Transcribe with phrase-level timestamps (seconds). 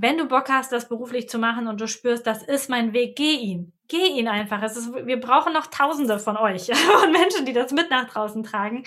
[0.00, 3.16] wenn du Bock hast, das beruflich zu machen und du spürst, das ist mein Weg,
[3.16, 3.72] geh ihn.
[3.88, 4.62] Geh ihn einfach.
[4.62, 6.66] Es ist, wir brauchen noch Tausende von euch,
[7.00, 8.84] von Menschen, die das mit nach draußen tragen.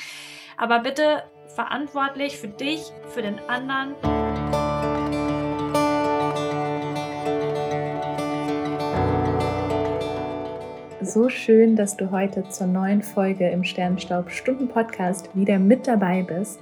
[0.56, 3.96] Aber bitte verantwortlich für dich, für den anderen.
[11.02, 16.24] So schön, dass du heute zur neuen Folge im Sternstaub Stunden Podcast wieder mit dabei
[16.24, 16.62] bist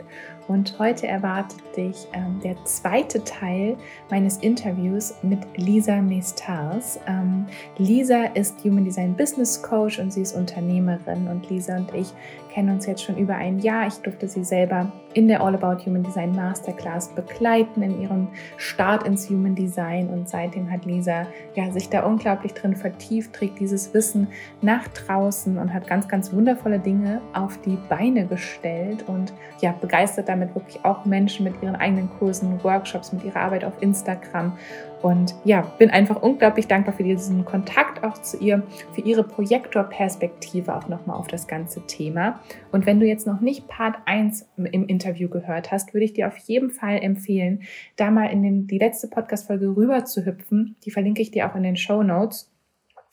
[0.50, 3.78] und heute erwartet dich ähm, der zweite Teil
[4.10, 7.00] meines Interviews mit Lisa Mestars.
[7.07, 7.46] Ähm,
[7.78, 11.28] Lisa ist Human Design Business Coach und sie ist Unternehmerin.
[11.28, 12.12] Und Lisa und ich
[12.50, 13.88] kennen uns jetzt schon über ein Jahr.
[13.88, 19.07] Ich durfte sie selber in der All About Human Design Masterclass begleiten in ihrem Start
[19.07, 20.10] ins Human Design.
[20.10, 24.28] Und seitdem hat Lisa ja, sich da unglaublich drin vertieft, trägt dieses Wissen
[24.62, 30.28] nach draußen und hat ganz, ganz wundervolle Dinge auf die Beine gestellt und ja, begeistert
[30.28, 34.58] damit damit wirklich auch Menschen mit ihren eigenen Kursen, Workshops, mit ihrer Arbeit auf Instagram.
[35.02, 40.76] Und ja, bin einfach unglaublich dankbar für diesen Kontakt auch zu ihr, für ihre Projektorperspektive
[40.76, 42.42] auch nochmal auf das ganze Thema.
[42.72, 46.28] Und wenn du jetzt noch nicht Part 1 im Interview gehört hast, würde ich dir
[46.28, 47.62] auf jeden Fall empfehlen,
[47.96, 50.76] da mal in den, die letzte Podcast-Folge rüber zu hüpfen.
[50.86, 52.48] Die verlinke ich dir auch in den Show Notes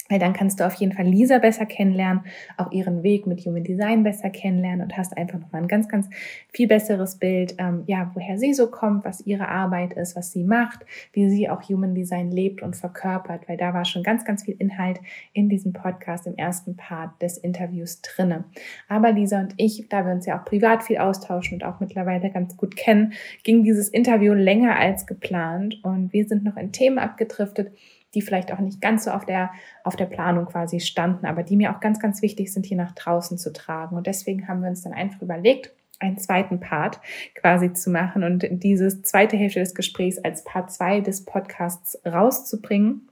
[0.09, 2.25] weil dann kannst du auf jeden Fall Lisa besser kennenlernen,
[2.57, 6.09] auch ihren Weg mit Human Design besser kennenlernen und hast einfach nochmal ein ganz, ganz
[6.53, 10.45] viel besseres Bild, ähm, ja, woher sie so kommt, was ihre Arbeit ist, was sie
[10.45, 14.45] macht, wie sie auch Human Design lebt und verkörpert, weil da war schon ganz, ganz
[14.45, 15.01] viel Inhalt
[15.33, 18.45] in diesem Podcast im ersten Part des Interviews drinne.
[18.89, 22.31] Aber Lisa und ich, da wir uns ja auch privat viel austauschen und auch mittlerweile
[22.31, 26.99] ganz gut kennen, ging dieses Interview länger als geplant und wir sind noch in Themen
[26.99, 27.73] abgedriftet,
[28.15, 29.51] die vielleicht auch nicht ganz so auf der,
[29.85, 32.93] auf der Planung quasi standen, aber die mir auch ganz, ganz wichtig sind, hier nach
[32.93, 33.97] draußen zu tragen.
[33.97, 37.01] Und deswegen haben wir uns dann einfach überlegt, einen zweiten Part
[37.35, 43.09] quasi zu machen und dieses zweite Hälfte des Gesprächs als Part zwei des Podcasts rauszubringen.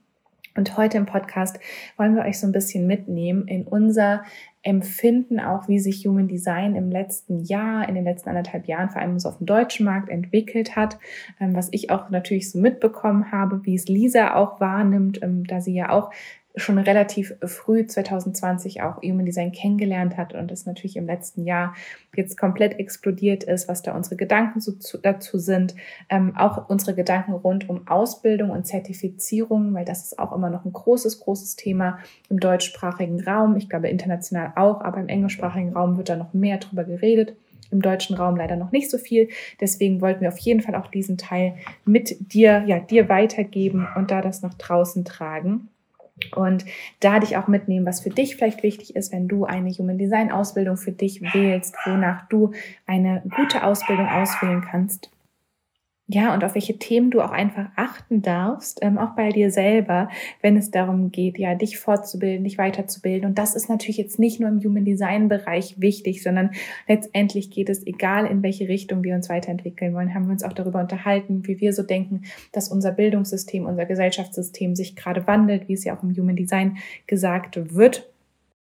[0.57, 1.59] Und heute im Podcast
[1.97, 4.23] wollen wir euch so ein bisschen mitnehmen in unser
[4.65, 9.01] Empfinden auch, wie sich Human Design im letzten Jahr, in den letzten anderthalb Jahren, vor
[9.01, 10.99] allem so auf dem deutschen Markt entwickelt hat,
[11.39, 15.61] ähm, was ich auch natürlich so mitbekommen habe, wie es Lisa auch wahrnimmt, ähm, da
[15.61, 16.11] sie ja auch
[16.57, 21.75] schon relativ früh 2020 auch Human Design kennengelernt hat und es natürlich im letzten Jahr
[22.15, 25.75] jetzt komplett explodiert ist, was da unsere Gedanken so zu, dazu sind,
[26.09, 30.65] ähm, auch unsere Gedanken rund um Ausbildung und Zertifizierung, weil das ist auch immer noch
[30.65, 31.99] ein großes, großes Thema
[32.29, 33.57] im deutschsprachigen Raum.
[33.57, 37.35] Ich glaube international auch, aber im englischsprachigen Raum wird da noch mehr drüber geredet
[37.71, 39.29] im deutschen Raum leider noch nicht so viel.
[39.61, 41.55] Deswegen wollten wir auf jeden Fall auch diesen Teil
[41.85, 45.71] mit dir, ja, dir weitergeben und da das nach draußen tragen
[46.35, 46.65] und
[47.01, 50.31] da dich auch mitnehmen, was für dich vielleicht wichtig ist, wenn du eine Human Design
[50.31, 52.53] Ausbildung für dich wählst, wonach du
[52.87, 55.11] eine gute Ausbildung auswählen kannst,
[56.07, 60.11] ja, und auf welche Themen du auch einfach achten darfst, ähm, auch bei dir selber,
[60.43, 63.27] wenn es darum geht, ja, dich fortzubilden, dich weiterzubilden.
[63.27, 66.51] Und das ist natürlich jetzt nicht nur im Human Design Bereich wichtig, sondern
[66.87, 70.53] letztendlich geht es, egal in welche Richtung wir uns weiterentwickeln wollen, haben wir uns auch
[70.53, 75.73] darüber unterhalten, wie wir so denken, dass unser Bildungssystem, unser Gesellschaftssystem sich gerade wandelt, wie
[75.73, 76.77] es ja auch im Human Design
[77.07, 78.14] gesagt wird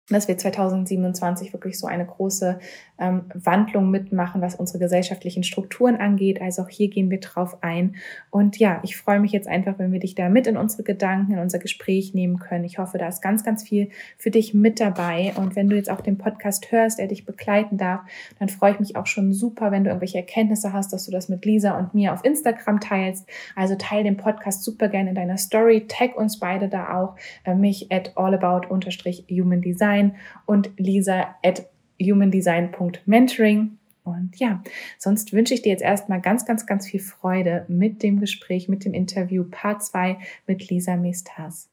[0.09, 2.61] dass wir 2027 wirklich so eine große
[2.99, 6.41] ähm, Wandlung mitmachen, was unsere gesellschaftlichen Strukturen angeht.
[6.41, 7.97] Also auch hier gehen wir drauf ein.
[8.31, 11.33] Und ja, ich freue mich jetzt einfach, wenn wir dich da mit in unsere Gedanken,
[11.33, 12.65] in unser Gespräch nehmen können.
[12.65, 15.33] Ich hoffe, da ist ganz, ganz viel für dich mit dabei.
[15.37, 18.03] Und wenn du jetzt auch den Podcast hörst, der dich begleiten darf,
[18.39, 21.29] dann freue ich mich auch schon super, wenn du irgendwelche Erkenntnisse hast, dass du das
[21.29, 23.29] mit Lisa und mir auf Instagram teilst.
[23.57, 27.57] Also teile den Podcast super gerne in deiner Story, tag uns beide da auch, äh,
[27.57, 31.67] mich at allabout-human design Design und lisa at
[32.01, 33.79] humandesign.mentoring.
[34.05, 34.63] Und ja,
[34.99, 38.85] sonst wünsche ich dir jetzt erstmal ganz, ganz, ganz viel Freude mit dem Gespräch, mit
[38.85, 41.69] dem Interview Part 2 mit Lisa Mestas.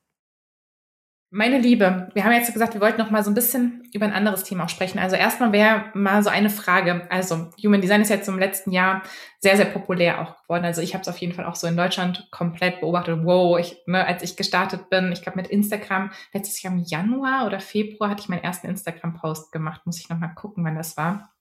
[1.35, 4.13] Meine Liebe, wir haben jetzt gesagt, wir wollten noch mal so ein bisschen über ein
[4.13, 4.99] anderes Thema auch sprechen.
[4.99, 7.07] Also erstmal wäre mal so eine Frage.
[7.09, 9.01] Also Human Design ist jetzt im letzten Jahr
[9.39, 10.63] sehr, sehr populär auch geworden.
[10.63, 13.21] Also ich habe es auf jeden Fall auch so in Deutschland komplett beobachtet.
[13.23, 17.47] Wow, ich, ne, als ich gestartet bin, ich glaube mit Instagram, letztes Jahr im Januar
[17.47, 19.87] oder Februar hatte ich meinen ersten Instagram-Post gemacht.
[19.87, 21.32] Muss ich noch mal gucken, wann das war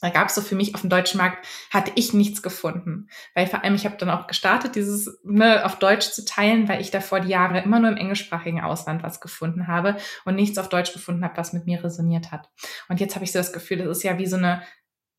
[0.00, 3.08] da gab es so für mich auf dem deutschen Markt, hatte ich nichts gefunden.
[3.34, 6.80] Weil vor allem, ich habe dann auch gestartet, dieses ne, auf Deutsch zu teilen, weil
[6.80, 10.68] ich davor die Jahre immer nur im englischsprachigen Ausland was gefunden habe und nichts auf
[10.68, 12.48] Deutsch gefunden habe, was mit mir resoniert hat.
[12.88, 14.62] Und jetzt habe ich so das Gefühl, das ist ja wie so eine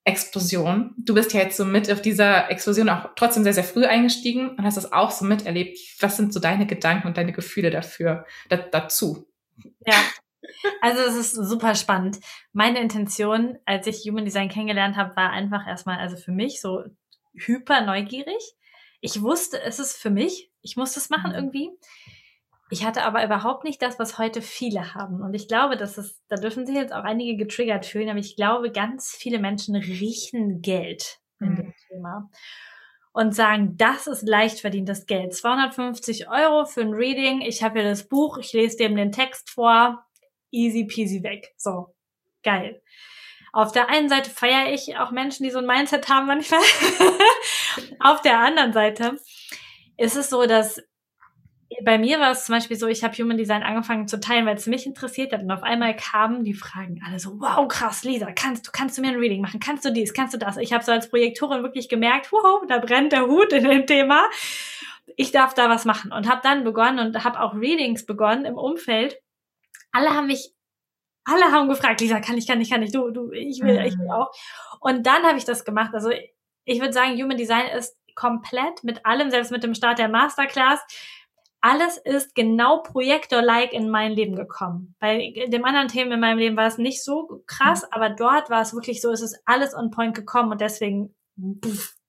[0.04, 0.96] Explosion.
[0.98, 4.50] Du bist ja jetzt so mit auf dieser Explosion auch trotzdem sehr, sehr früh eingestiegen
[4.50, 5.78] und hast das auch so miterlebt.
[6.00, 9.28] Was sind so deine Gedanken und deine Gefühle dafür, da, dazu?
[9.86, 9.94] Ja,
[10.82, 12.20] also es ist super spannend.
[12.54, 16.84] Meine Intention, als ich Human Design kennengelernt habe, war einfach erstmal, also für mich so
[17.34, 18.56] hyper neugierig.
[19.02, 21.36] Ich wusste, es ist für mich, ich muss das machen mhm.
[21.36, 21.70] irgendwie.
[22.70, 25.22] Ich hatte aber überhaupt nicht das, was heute viele haben.
[25.22, 28.38] Und ich glaube, dass es, da dürfen sich jetzt auch einige getriggert fühlen, aber ich
[28.38, 31.74] glaube, ganz viele Menschen riechen Geld in dem mhm.
[31.90, 32.30] Thema
[33.14, 35.34] und sagen, das ist leicht verdientes Geld.
[35.34, 37.42] 250 Euro für ein Reading.
[37.42, 40.06] Ich habe hier das Buch, ich lese dem den Text vor.
[40.52, 41.54] Easy peasy weg.
[41.58, 41.96] So,
[42.44, 42.82] geil.
[43.54, 46.62] Auf der einen Seite feiere ich auch Menschen, die so ein Mindset haben manchmal.
[48.00, 49.18] Auf der anderen Seite
[49.98, 50.82] ist es so, dass
[51.84, 54.56] bei mir war es zum Beispiel so, ich habe Human Design angefangen zu teilen, weil
[54.56, 55.42] es mich interessiert hat.
[55.42, 59.02] Und auf einmal kamen die Fragen alle so, wow, krass, Lisa, kannst du, kannst du
[59.02, 59.60] mir ein Reading machen?
[59.60, 60.58] Kannst du dies, kannst du das?
[60.58, 64.30] Ich habe so als Projektorin wirklich gemerkt, wow, da brennt der Hut in dem Thema.
[65.16, 66.12] Ich darf da was machen.
[66.12, 69.18] Und habe dann begonnen und habe auch Readings begonnen im Umfeld.
[69.92, 70.54] Alle haben mich,
[71.26, 73.98] alle haben gefragt, Lisa, kann ich, kann ich, kann ich, du, du, ich will, ich
[73.98, 74.12] will mhm.
[74.12, 74.32] auch.
[74.80, 75.94] Und dann habe ich das gemacht.
[75.94, 76.10] Also
[76.66, 80.80] ich würde sagen, Human Design ist komplett mit allem, selbst mit dem Start der Masterclass,
[81.62, 84.96] alles ist genau Projektor-like in mein Leben gekommen.
[85.00, 87.88] Bei dem anderen Themen in meinem Leben war es nicht so krass, mhm.
[87.92, 91.16] aber dort war es wirklich so, es ist alles on point gekommen und deswegen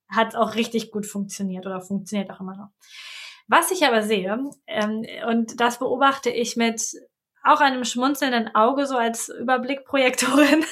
[0.09, 2.69] hat es auch richtig gut funktioniert oder funktioniert auch immer noch.
[3.47, 6.81] Was ich aber sehe, ähm, und das beobachte ich mit
[7.43, 10.65] auch einem schmunzelnden Auge, so als Überblickprojektorin,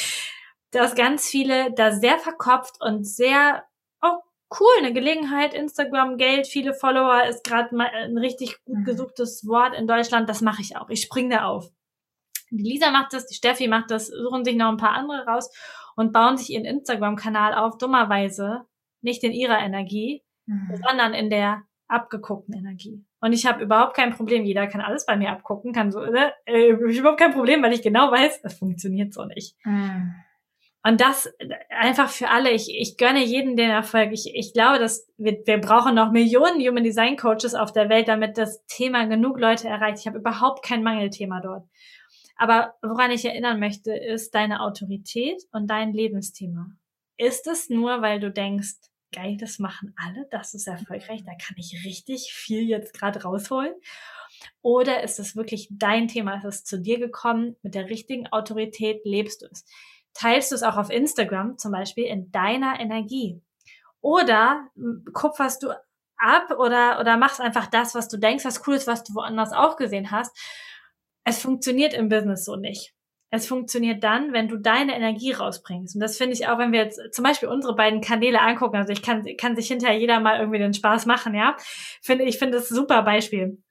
[0.72, 3.64] dass ganz viele da sehr verkopft und sehr
[4.58, 8.84] cool, eine Gelegenheit, Instagram, Geld, viele Follower ist gerade mal ein richtig gut mhm.
[8.84, 10.28] gesuchtes Wort in Deutschland.
[10.28, 10.88] Das mache ich auch.
[10.90, 11.70] Ich springe da auf.
[12.50, 15.50] Die Lisa macht das, die Steffi macht das, suchen sich noch ein paar andere raus
[15.94, 18.66] und bauen sich ihren Instagram-Kanal auf, dummerweise
[19.02, 20.82] nicht in ihrer Energie, mhm.
[20.84, 23.04] sondern in der abgeguckten Energie.
[23.20, 24.44] Und ich habe überhaupt kein Problem.
[24.44, 26.32] Jeder kann alles bei mir abgucken, kann so, ne?
[26.46, 29.56] Äh, ich habe überhaupt kein Problem, weil ich genau weiß, es funktioniert so nicht.
[29.64, 30.14] Mhm.
[30.82, 31.30] Und das
[31.68, 32.50] einfach für alle.
[32.52, 34.12] Ich, ich gönne jeden den Erfolg.
[34.12, 38.08] Ich, ich glaube, dass wir, wir brauchen noch Millionen Human Design Coaches auf der Welt,
[38.08, 39.98] damit das Thema genug Leute erreicht.
[40.00, 41.64] Ich habe überhaupt kein Mangelthema dort.
[42.36, 46.68] Aber woran ich erinnern möchte, ist deine Autorität und dein Lebensthema.
[47.18, 51.56] Ist es nur, weil du denkst, geil, das machen alle, das ist erfolgreich, da kann
[51.56, 53.74] ich richtig viel jetzt gerade rausholen?
[54.62, 56.36] Oder ist es wirklich dein Thema?
[56.36, 57.56] Ist es zu dir gekommen?
[57.62, 59.64] Mit der richtigen Autorität lebst du es?
[60.14, 63.40] teilst du es auch auf Instagram zum Beispiel in deiner Energie.
[64.00, 64.68] Oder
[65.12, 65.70] kupferst du
[66.16, 69.52] ab oder, oder machst einfach das, was du denkst, was cool ist, was du woanders
[69.52, 70.36] auch gesehen hast.
[71.24, 72.94] Es funktioniert im Business so nicht.
[73.30, 75.94] Es funktioniert dann, wenn du deine Energie rausbringst.
[75.94, 78.76] Und das finde ich auch, wenn wir jetzt zum Beispiel unsere beiden Kanäle angucken.
[78.76, 81.56] Also ich kann, kann sich hinterher jeder mal irgendwie den Spaß machen, ja.
[82.02, 83.62] Finde, ich finde das ein super Beispiel.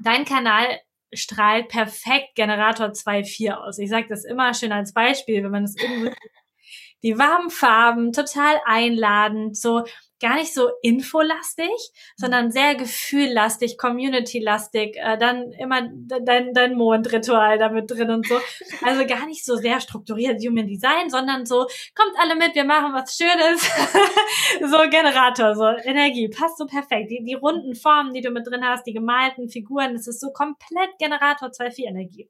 [0.00, 0.66] Dein Kanal
[1.12, 3.78] strahlt perfekt Generator 2.4 aus.
[3.78, 6.10] Ich sage das immer schön als Beispiel, wenn man es irgendwie
[7.02, 9.84] die warmen Farben, total einladend, so
[10.22, 11.70] gar nicht so infolastig,
[12.16, 15.90] sondern sehr gefühllastig, communitylastig, äh, dann immer
[16.22, 18.38] dein, dein Mondritual damit drin und so.
[18.84, 22.92] Also gar nicht so sehr strukturiert Human Design, sondern so, kommt alle mit, wir machen
[22.92, 23.62] was Schönes.
[24.70, 27.10] so Generator, so Energie, passt so perfekt.
[27.10, 30.32] Die, die runden Formen, die du mit drin hast, die gemalten Figuren, das ist so
[30.32, 32.28] komplett Generator 2-4 Energie.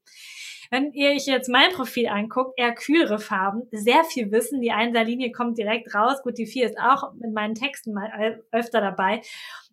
[0.73, 4.63] Wenn ihr euch jetzt mein Profil anguckt, eher kühlere Farben, sehr viel Wissen.
[4.63, 6.23] Die Einser-Linie kommt direkt raus.
[6.23, 9.23] Gut, die vier ist auch mit meinen Texten mal öfter dabei.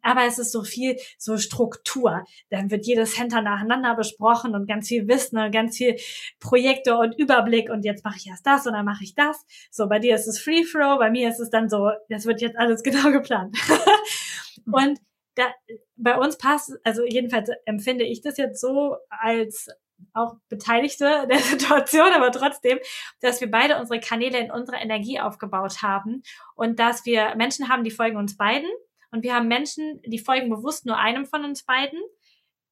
[0.01, 2.23] Aber es ist so viel so Struktur.
[2.49, 5.97] Dann wird jedes Center nacheinander besprochen und ganz viel Wissen und ganz viel
[6.39, 7.69] Projekte und Überblick.
[7.69, 9.45] Und jetzt mache ich erst das und dann mache ich das.
[9.71, 12.41] So, bei dir ist es Free Flow, bei mir ist es dann so, das wird
[12.41, 13.57] jetzt alles genau geplant.
[14.71, 14.99] und
[15.35, 15.45] da,
[15.95, 19.67] bei uns passt, also jedenfalls empfinde ich das jetzt so als
[20.13, 22.79] auch Beteiligte der Situation, aber trotzdem,
[23.21, 26.23] dass wir beide unsere Kanäle in unserer Energie aufgebaut haben
[26.55, 28.69] und dass wir Menschen haben, die folgen uns beiden
[29.11, 31.99] und wir haben Menschen, die folgen bewusst nur einem von uns beiden,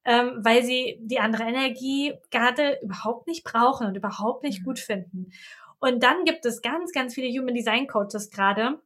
[0.04, 4.64] ähm, weil sie die andere Energie gerade überhaupt nicht brauchen und überhaupt nicht mhm.
[4.64, 5.32] gut finden.
[5.80, 8.80] Und dann gibt es ganz, ganz viele Human Design Coaches gerade,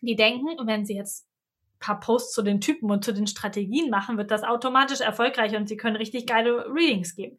[0.00, 1.28] die denken, wenn sie jetzt
[1.84, 5.68] paar Posts zu den Typen und zu den Strategien machen, wird das automatisch erfolgreich und
[5.68, 7.36] sie können richtig geile Readings geben.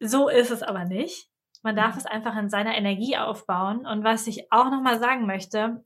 [0.00, 1.28] So ist es aber nicht.
[1.62, 1.98] Man darf mhm.
[1.98, 3.86] es einfach in seiner Energie aufbauen.
[3.86, 5.84] Und was ich auch nochmal sagen möchte,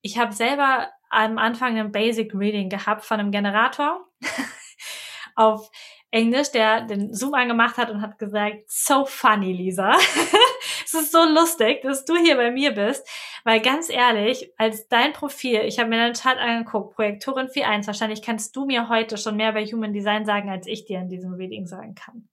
[0.00, 4.06] ich habe selber am Anfang ein Basic Reading gehabt von einem Generator
[5.36, 5.70] auf
[6.10, 9.92] Englisch, der den Zoom angemacht hat und hat gesagt, so funny, Lisa.
[10.84, 13.06] es ist so lustig, dass du hier bei mir bist,
[13.44, 18.22] weil ganz ehrlich, als dein Profil, ich habe mir deinen Chart angeguckt, Projektorin 4.1, wahrscheinlich
[18.22, 21.34] kannst du mir heute schon mehr bei Human Design sagen, als ich dir in diesem
[21.34, 22.28] Reading sagen kann.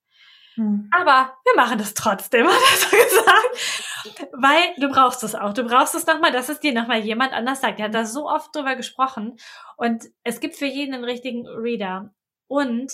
[0.60, 0.90] Mhm.
[0.92, 4.32] Aber wir machen das trotzdem, hat er so gesagt.
[4.34, 5.54] Weil du brauchst es auch.
[5.54, 7.80] Du brauchst es nochmal, dass es dir nochmal jemand anders sagt.
[7.80, 9.38] Er hat da so oft drüber gesprochen.
[9.78, 12.14] Und es gibt für jeden einen richtigen Reader.
[12.48, 12.92] Und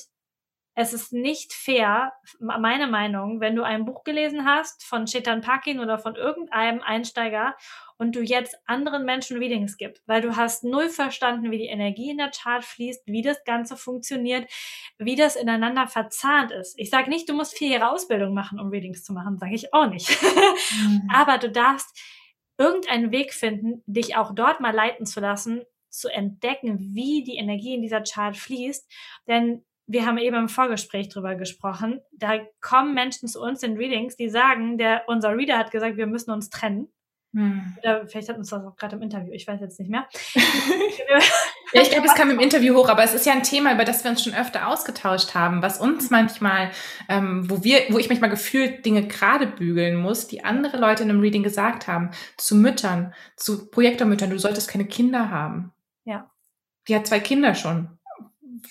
[0.76, 5.80] es ist nicht fair, meine Meinung, wenn du ein Buch gelesen hast von Chetan Pakin
[5.80, 7.56] oder von irgendeinem Einsteiger
[7.98, 12.10] und du jetzt anderen Menschen Readings gibst, weil du hast null verstanden, wie die Energie
[12.10, 14.52] in der Chart fließt, wie das Ganze funktioniert,
[14.98, 16.78] wie das ineinander verzahnt ist.
[16.78, 19.74] Ich sage nicht, du musst vier Jahre Ausbildung machen, um Readings zu machen, sage ich
[19.74, 20.10] auch nicht.
[20.22, 21.10] Mhm.
[21.14, 21.98] Aber du darfst
[22.58, 27.76] irgendeinen Weg finden, dich auch dort mal leiten zu lassen, zu entdecken, wie die Energie
[27.76, 28.92] in dieser Chart fließt.
[29.28, 32.02] Denn wir haben eben im Vorgespräch drüber gesprochen.
[32.12, 36.08] Da kommen Menschen zu uns in Readings, die sagen, der, unser Reader hat gesagt, wir
[36.08, 36.88] müssen uns trennen.
[37.34, 37.76] Hm.
[37.84, 40.08] Oder vielleicht hat uns das auch gerade im Interview, ich weiß jetzt nicht mehr.
[41.74, 43.84] ja, ich glaube, es kam im Interview hoch, aber es ist ja ein Thema, über
[43.84, 46.72] das wir uns schon öfter ausgetauscht haben, was uns manchmal,
[47.10, 51.10] ähm, wo wir, wo ich manchmal gefühlt Dinge gerade bügeln muss, die andere Leute in
[51.10, 55.74] einem Reading gesagt haben, zu Müttern, zu Projektormüttern, du solltest keine Kinder haben.
[56.06, 56.32] Ja.
[56.88, 57.96] Die hat zwei Kinder schon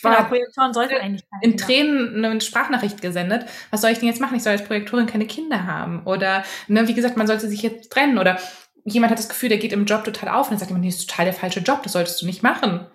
[0.03, 3.47] genau, Projektoren sollten eigentlich in Tränen eine Sprachnachricht gesendet.
[3.71, 4.37] Was soll ich denn jetzt machen?
[4.37, 6.07] Ich soll als Projektorin keine Kinder haben.
[6.07, 8.19] Oder, ne, wie gesagt, man sollte sich jetzt trennen.
[8.19, 8.39] Oder
[8.85, 10.91] jemand hat das Gefühl, der geht im Job total auf und dann sagt jemand, nee,
[10.91, 12.87] das ist total der falsche Job, das solltest du nicht machen.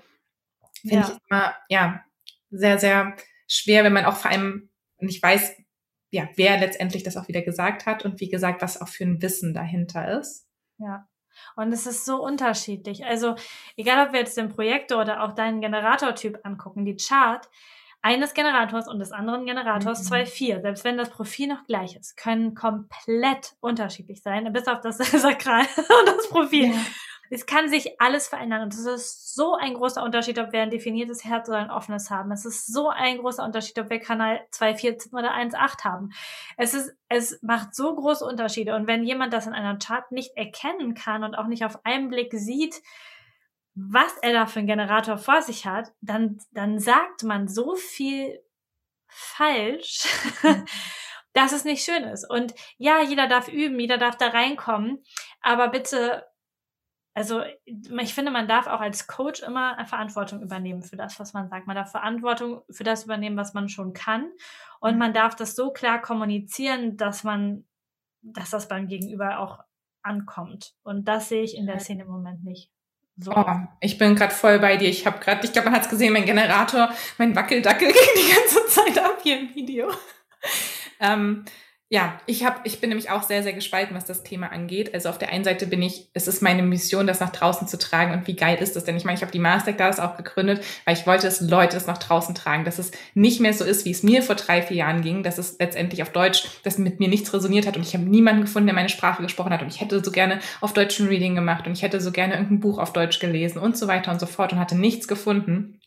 [0.81, 1.01] Finde ja.
[1.01, 2.03] ich immer, ja,
[2.51, 3.15] sehr, sehr
[3.47, 4.69] schwer, wenn man auch vor allem
[4.99, 5.55] nicht weiß,
[6.11, 9.21] ja, wer letztendlich das auch wieder gesagt hat und wie gesagt, was auch für ein
[9.21, 10.47] Wissen dahinter ist.
[10.77, 11.07] Ja.
[11.59, 13.05] Und es ist so unterschiedlich.
[13.05, 13.35] Also,
[13.75, 17.49] egal ob wir jetzt den Projektor oder auch deinen Generatortyp angucken, die Chart
[18.01, 20.15] eines Generators und des anderen Generators mhm.
[20.15, 24.97] 2.4, selbst wenn das Profil noch gleich ist, können komplett unterschiedlich sein, bis auf das
[25.21, 26.71] Sakral und das Profil.
[26.71, 26.79] Ja.
[27.29, 30.71] Es kann sich alles verändern und es ist so ein großer Unterschied, ob wir ein
[30.71, 32.31] definiertes Herz oder ein offenes haben.
[32.31, 36.11] Es ist so ein großer Unterschied, ob wir Kanal 214 oder 1.8 haben.
[36.57, 40.35] Es ist, es macht so große Unterschiede und wenn jemand das in einer Chart nicht
[40.35, 42.81] erkennen kann und auch nicht auf einen Blick sieht,
[43.75, 48.41] was er da für einen Generator vor sich hat, dann, dann sagt man so viel
[49.07, 50.03] falsch,
[51.33, 52.29] dass es nicht schön ist.
[52.29, 55.03] Und ja, jeder darf üben, jeder darf da reinkommen,
[55.41, 56.25] aber bitte
[57.13, 61.49] also ich finde, man darf auch als Coach immer Verantwortung übernehmen für das, was man
[61.49, 61.67] sagt.
[61.67, 64.31] Man darf Verantwortung für das übernehmen, was man schon kann.
[64.79, 64.99] Und mhm.
[64.99, 67.65] man darf das so klar kommunizieren, dass man,
[68.21, 69.59] dass das beim Gegenüber auch
[70.01, 70.73] ankommt.
[70.83, 72.71] Und das sehe ich in der Szene im Moment nicht.
[73.17, 73.33] So.
[73.35, 74.87] Oh, ich bin gerade voll bei dir.
[74.87, 78.33] Ich habe gerade, ich glaube, man hat es gesehen, mein Generator, mein Wackeldackel ging die
[78.33, 79.91] ganze Zeit ab hier im Video.
[81.01, 81.43] ähm,
[81.91, 84.93] ja, ich habe, ich bin nämlich auch sehr, sehr gespalten, was das Thema angeht.
[84.93, 87.79] Also auf der einen Seite bin ich, es ist meine Mission, das nach draußen zu
[87.79, 88.13] tragen.
[88.13, 88.95] Und wie geil ist das denn?
[88.95, 91.97] Ich meine, ich habe die Masterclass auch gegründet, weil ich wollte, dass Leute es nach
[91.97, 95.01] draußen tragen, dass es nicht mehr so ist, wie es mir vor drei, vier Jahren
[95.01, 98.05] ging, dass es letztendlich auf Deutsch, dass mit mir nichts resoniert hat und ich habe
[98.05, 101.07] niemanden gefunden, der meine Sprache gesprochen hat und ich hätte so gerne auf Deutsch ein
[101.07, 104.11] Reading gemacht und ich hätte so gerne irgendein Buch auf Deutsch gelesen und so weiter
[104.11, 105.79] und so fort und hatte nichts gefunden.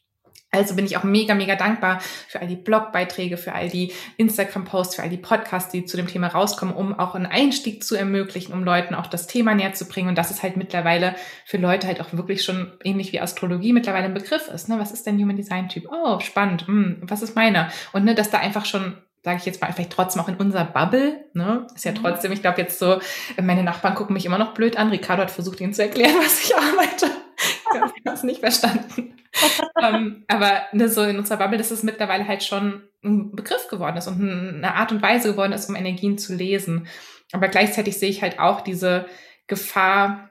[0.54, 4.96] Also bin ich auch mega, mega dankbar für all die Blogbeiträge, für all die Instagram-Posts,
[4.96, 8.52] für all die Podcasts, die zu dem Thema rauskommen, um auch einen Einstieg zu ermöglichen,
[8.52, 10.10] um Leuten auch das Thema näher zu bringen.
[10.10, 11.14] Und das ist halt mittlerweile
[11.46, 14.68] für Leute halt auch wirklich schon ähnlich wie Astrologie mittlerweile ein Begriff ist.
[14.68, 14.78] Ne?
[14.78, 15.88] Was ist denn Human Design Typ?
[15.90, 16.66] Oh, spannend.
[16.66, 17.70] Hm, was ist meiner?
[17.94, 20.64] Und ne, dass da einfach schon sage ich jetzt mal, vielleicht trotzdem auch in unserer
[20.64, 21.68] Bubble, ne?
[21.76, 21.96] Ist ja mhm.
[22.02, 22.98] trotzdem, ich glaube jetzt so,
[23.40, 24.88] meine Nachbarn gucken mich immer noch blöd an.
[24.88, 27.06] Ricardo hat versucht, ihnen zu erklären, was ich arbeite.
[27.38, 29.14] Ich habe es nicht verstanden.
[29.40, 33.68] Um, ähm, aber ne, so in unserer Bubble, dass es mittlerweile halt schon ein Begriff
[33.68, 36.86] geworden ist und eine Art und Weise geworden ist, um Energien zu lesen.
[37.32, 39.06] Aber gleichzeitig sehe ich halt auch diese
[39.46, 40.30] Gefahr,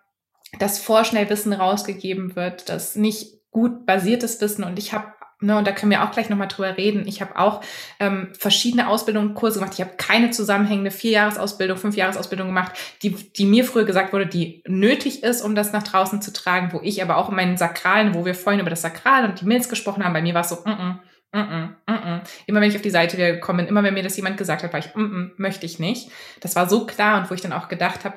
[0.60, 5.66] dass vorschnell Wissen rausgegeben wird, dass nicht gut basiertes Wissen und ich habe Ne, und
[5.66, 7.08] da können wir auch gleich nochmal drüber reden.
[7.08, 7.62] Ich habe auch
[8.00, 9.74] ähm, verschiedene Ausbildungen, Kurse gemacht.
[9.74, 15.24] Ich habe keine zusammenhängende Vierjahresausbildung, Fünfjahresausbildung gemacht, die, die mir früher gesagt wurde, die nötig
[15.24, 18.24] ist, um das nach draußen zu tragen, wo ich aber auch in meinen Sakralen, wo
[18.24, 20.58] wir vorhin über das Sakral und die Milz gesprochen haben, bei mir war es so,
[20.58, 21.00] mm -mm,
[21.32, 22.22] mm -mm, mm -mm.
[22.46, 24.74] immer wenn ich auf die Seite gekommen bin, immer wenn mir das jemand gesagt hat,
[24.74, 26.12] war ich, mm -mm, möchte ich nicht.
[26.42, 28.16] Das war so klar und wo ich dann auch gedacht habe,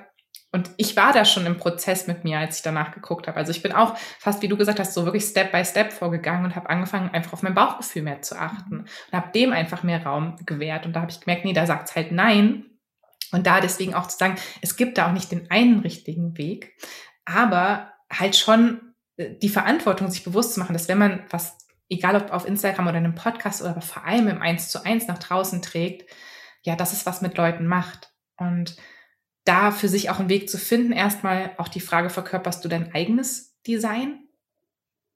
[0.54, 3.36] und ich war da schon im Prozess mit mir, als ich danach geguckt habe.
[3.36, 6.44] Also ich bin auch fast, wie du gesagt hast, so wirklich Step by Step vorgegangen
[6.44, 10.04] und habe angefangen, einfach auf mein Bauchgefühl mehr zu achten und habe dem einfach mehr
[10.06, 10.86] Raum gewährt.
[10.86, 12.66] Und da habe ich gemerkt, nee, da sagt es halt nein.
[13.32, 16.76] Und da deswegen auch zu sagen, es gibt da auch nicht den einen richtigen Weg,
[17.24, 21.58] aber halt schon äh, die Verantwortung, sich bewusst zu machen, dass wenn man was,
[21.88, 25.08] egal ob auf Instagram oder in einem Podcast oder vor allem im Eins zu eins
[25.08, 26.08] nach draußen trägt,
[26.62, 28.12] ja, dass es was mit Leuten macht.
[28.36, 28.76] Und
[29.44, 32.94] da für sich auch einen Weg zu finden, erstmal auch die Frage, verkörperst du dein
[32.94, 34.23] eigenes Design?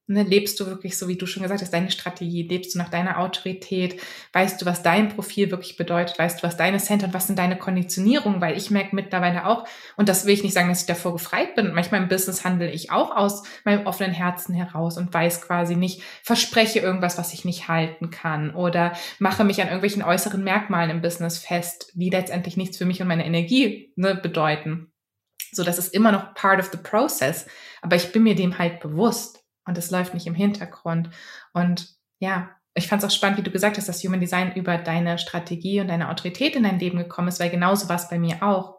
[0.08, 2.88] Ne, lebst du wirklich so, wie du schon gesagt hast, deine Strategie, lebst du nach
[2.88, 4.00] deiner Autorität,
[4.32, 7.38] weißt du, was dein Profil wirklich bedeutet, weißt du, was deine Center und was sind
[7.38, 10.86] deine Konditionierungen, weil ich merke mittlerweile auch, und das will ich nicht sagen, dass ich
[10.86, 15.12] davor gefreit bin, manchmal im Business handle ich auch aus meinem offenen Herzen heraus und
[15.12, 20.02] weiß quasi nicht, verspreche irgendwas, was ich nicht halten kann oder mache mich an irgendwelchen
[20.02, 24.90] äußeren Merkmalen im Business fest, die letztendlich nichts für mich und meine Energie ne, bedeuten.
[25.52, 27.46] So, das ist immer noch part of the process,
[27.80, 29.37] aber ich bin mir dem halt bewusst
[29.68, 31.10] und es läuft nicht im Hintergrund.
[31.52, 34.78] Und ja, ich fand es auch spannend, wie du gesagt hast, dass Human Design über
[34.78, 38.18] deine Strategie und deine Autorität in dein Leben gekommen ist, weil genauso war es bei
[38.18, 38.78] mir auch.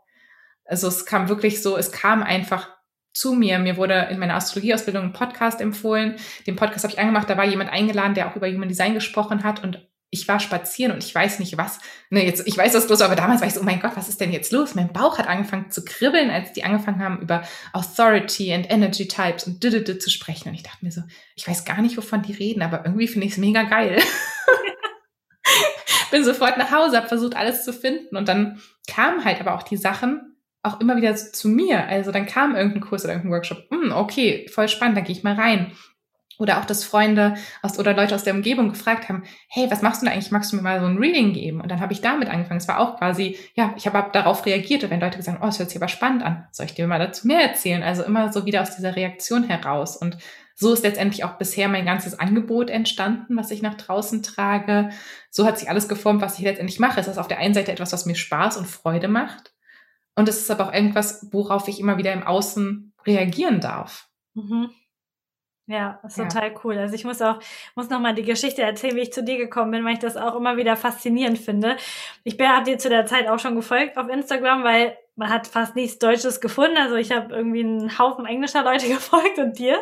[0.65, 2.69] Also es kam wirklich so, es kam einfach
[3.13, 3.60] zu mir.
[3.60, 6.15] Mir wurde in meiner Astrologieausbildung ein Podcast empfohlen.
[6.48, 9.43] Den Podcast habe ich angemacht, da war jemand eingeladen, der auch über Human Design gesprochen
[9.43, 11.79] hat und ich war spazieren und ich weiß nicht was.
[12.09, 14.09] Ne, jetzt, ich weiß, was los, aber damals war ich so, oh mein Gott, was
[14.09, 14.73] ist denn jetzt los?
[14.73, 19.45] Mein Bauch hat angefangen zu kribbeln, als die angefangen haben, über Authority and Energy Types
[19.45, 20.49] und didede zu sprechen.
[20.49, 21.01] Und ich dachte mir so,
[21.35, 24.01] ich weiß gar nicht, wovon die reden, aber irgendwie finde ich es mega geil.
[26.11, 28.17] Bin sofort nach Hause, habe versucht, alles zu finden.
[28.17, 31.85] Und dann kamen halt aber auch die Sachen auch immer wieder zu mir.
[31.85, 33.69] Also dann kam irgendein Kurs oder irgendein Workshop.
[33.69, 35.71] Hm, okay, voll spannend, da gehe ich mal rein.
[36.39, 40.01] Oder auch, dass Freunde aus, oder Leute aus der Umgebung gefragt haben, hey, was machst
[40.01, 40.31] du denn eigentlich?
[40.31, 41.60] Magst du mir mal so ein Reading geben?
[41.60, 42.62] Und dann habe ich damit angefangen.
[42.62, 44.86] Es war auch quasi, ja, ich habe darauf reagiert.
[44.86, 46.88] Und wenn Leute gesagt haben, oh, es hört sich aber spannend an, soll ich dir
[46.88, 47.84] mal dazu mehr erzählen?
[47.84, 49.98] Also immer so wieder aus dieser Reaktion heraus.
[49.98, 50.17] Und
[50.55, 54.91] so ist letztendlich auch bisher mein ganzes Angebot entstanden, was ich nach draußen trage.
[55.29, 57.01] So hat sich alles geformt, was ich letztendlich mache.
[57.01, 59.53] Es ist auf der einen Seite etwas, was mir Spaß und Freude macht.
[60.15, 64.08] Und es ist aber auch irgendwas, worauf ich immer wieder im Außen reagieren darf.
[64.36, 64.69] Mhm.
[65.69, 66.27] Ja, ist ja.
[66.27, 66.79] total cool.
[66.79, 67.39] Also ich muss auch,
[67.75, 70.17] muss noch mal die Geschichte erzählen, wie ich zu dir gekommen bin, weil ich das
[70.17, 71.77] auch immer wieder faszinierend finde.
[72.23, 75.75] Ich habe dir zu der Zeit auch schon gefolgt auf Instagram, weil man hat fast
[75.75, 76.77] nichts Deutsches gefunden.
[76.77, 79.77] Also ich habe irgendwie einen Haufen englischer Leute gefolgt und dir.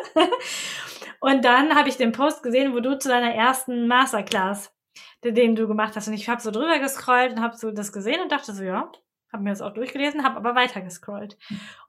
[1.20, 4.70] Und dann habe ich den Post gesehen, wo du zu deiner ersten Masterclass,
[5.24, 6.06] den du gemacht hast.
[6.06, 8.92] Und ich habe so drüber gescrollt und habe so das gesehen und dachte so, ja,
[9.32, 11.38] habe mir das auch durchgelesen, habe aber weiter gescrollt.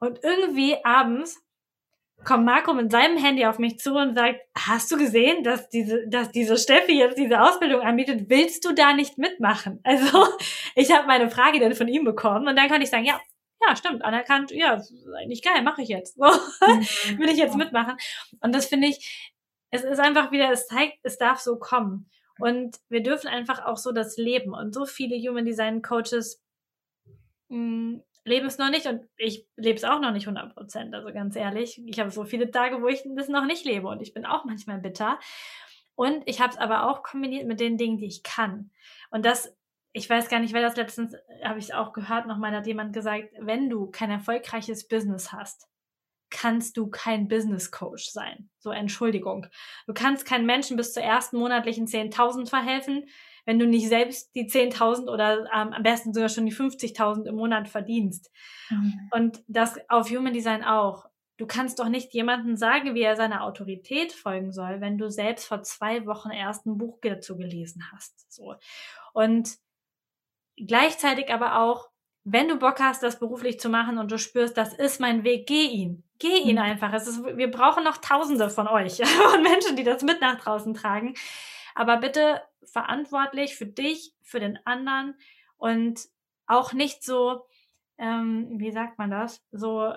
[0.00, 1.38] Und irgendwie abends
[2.24, 6.06] kommt Marco mit seinem Handy auf mich zu und sagt, hast du gesehen, dass diese,
[6.08, 8.28] dass diese Steffi jetzt diese Ausbildung anbietet?
[8.28, 9.80] Willst du da nicht mitmachen?
[9.90, 10.26] Also
[10.74, 13.20] ich habe meine Frage dann von ihm bekommen und dann kann ich sagen, ja,
[13.66, 16.16] ja, stimmt, anerkannt, ja, ist eigentlich geil, mache ich jetzt.
[16.18, 17.18] So, mhm.
[17.18, 17.96] will ich jetzt mitmachen.
[18.40, 19.32] Und das finde ich,
[19.70, 22.10] es ist einfach wieder, es zeigt, es darf so kommen.
[22.38, 24.54] Und wir dürfen einfach auch so das leben.
[24.54, 26.42] Und so viele Human Design Coaches
[27.48, 30.94] mh, mm, lebe es noch nicht und ich lebe es auch noch nicht 100 Prozent.
[30.94, 34.02] Also ganz ehrlich, ich habe so viele Tage, wo ich das noch nicht lebe und
[34.02, 35.18] ich bin auch manchmal bitter.
[35.94, 38.70] Und ich habe es aber auch kombiniert mit den Dingen, die ich kann.
[39.10, 39.54] Und das,
[39.92, 42.92] ich weiß gar nicht, wer das letztens, habe ich es auch gehört, nochmal hat jemand
[42.92, 45.68] gesagt, wenn du kein erfolgreiches Business hast,
[46.30, 48.48] kannst du kein Business Coach sein.
[48.60, 49.46] So, Entschuldigung.
[49.86, 53.08] Du kannst keinen Menschen bis zur ersten monatlichen 10.000 verhelfen,
[53.44, 57.36] wenn du nicht selbst die 10.000 oder ähm, am besten sogar schon die 50.000 im
[57.36, 58.30] Monat verdienst.
[58.70, 59.08] Mhm.
[59.12, 61.06] Und das auf Human Design auch.
[61.36, 65.46] Du kannst doch nicht jemandem sagen, wie er seiner Autorität folgen soll, wenn du selbst
[65.46, 68.30] vor zwei Wochen erst ein Buch dazu gelesen hast.
[68.30, 68.56] So.
[69.14, 69.56] Und
[70.56, 71.88] gleichzeitig aber auch,
[72.24, 75.46] wenn du Bock hast, das beruflich zu machen und du spürst, das ist mein Weg,
[75.46, 76.04] geh ihn.
[76.18, 76.62] Geh ihn mhm.
[76.62, 76.92] einfach.
[76.92, 80.74] Es ist, wir brauchen noch Tausende von euch, von Menschen, die das mit nach draußen
[80.74, 81.14] tragen.
[81.80, 85.14] Aber bitte verantwortlich für dich, für den anderen
[85.56, 85.98] und
[86.46, 87.46] auch nicht so,
[87.96, 89.94] ähm, wie sagt man das, so,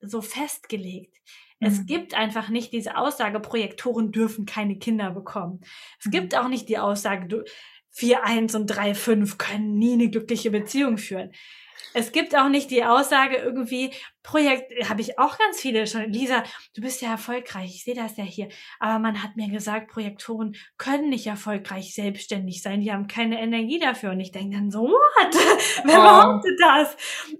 [0.00, 1.16] so festgelegt.
[1.60, 1.68] Mhm.
[1.68, 5.60] Es gibt einfach nicht diese Aussage, Projektoren dürfen keine Kinder bekommen.
[6.00, 6.10] Es mhm.
[6.10, 7.44] gibt auch nicht die Aussage, du,
[7.94, 11.30] 4-1 und 3-5 können nie eine glückliche Beziehung führen.
[11.94, 13.92] Es gibt auch nicht die Aussage irgendwie,
[14.22, 16.10] Projekt, habe ich auch ganz viele schon.
[16.12, 18.48] Lisa, du bist ja erfolgreich, ich sehe das ja hier.
[18.78, 23.78] Aber man hat mir gesagt, Projektoren können nicht erfolgreich selbstständig sein, die haben keine Energie
[23.78, 24.10] dafür.
[24.12, 25.34] Und ich denke dann so, what?
[25.84, 26.02] Wer oh.
[26.02, 26.96] behauptet das?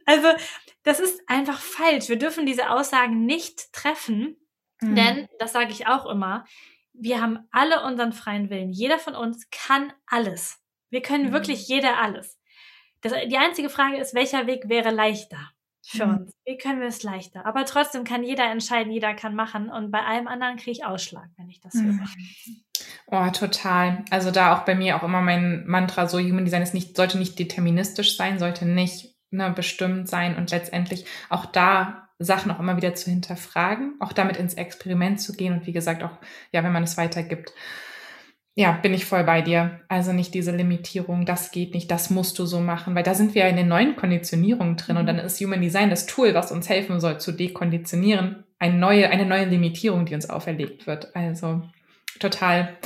[0.07, 0.28] Also,
[0.83, 2.09] das ist einfach falsch.
[2.09, 4.37] Wir dürfen diese Aussagen nicht treffen,
[4.81, 4.96] mhm.
[4.96, 6.44] denn, das sage ich auch immer,
[6.92, 8.70] wir haben alle unseren freien Willen.
[8.70, 10.61] Jeder von uns kann alles.
[10.90, 11.33] Wir können mhm.
[11.33, 12.38] wirklich jeder alles.
[13.02, 15.50] Das, die einzige Frage ist, welcher Weg wäre leichter
[15.84, 16.16] für mhm.
[16.18, 16.32] uns?
[16.46, 17.44] Wie können wir es leichter?
[17.44, 19.68] Aber trotzdem kann jeder entscheiden, jeder kann machen.
[19.68, 21.98] Und bei allem anderen kriege ich Ausschlag, wenn ich das mhm.
[21.98, 22.08] höre.
[23.06, 24.04] Oh, total.
[24.10, 27.18] Also da auch bei mir auch immer mein Mantra, so Human Design ist nicht, sollte
[27.18, 32.76] nicht deterministisch sein, sollte nicht ne, bestimmt sein und letztendlich auch da Sachen auch immer
[32.76, 36.18] wieder zu hinterfragen, auch damit ins Experiment zu gehen und wie gesagt auch,
[36.52, 37.52] ja, wenn man es weitergibt
[38.54, 39.80] ja, bin ich voll bei dir.
[39.88, 43.34] Also nicht diese Limitierung, das geht nicht, das musst du so machen, weil da sind
[43.34, 45.00] wir ja in den neuen Konditionierungen drin mhm.
[45.00, 49.08] und dann ist Human Design das Tool, was uns helfen soll zu dekonditionieren, eine neue,
[49.08, 51.16] eine neue Limitierung, die uns auferlegt wird.
[51.16, 51.62] Also
[52.20, 52.76] total.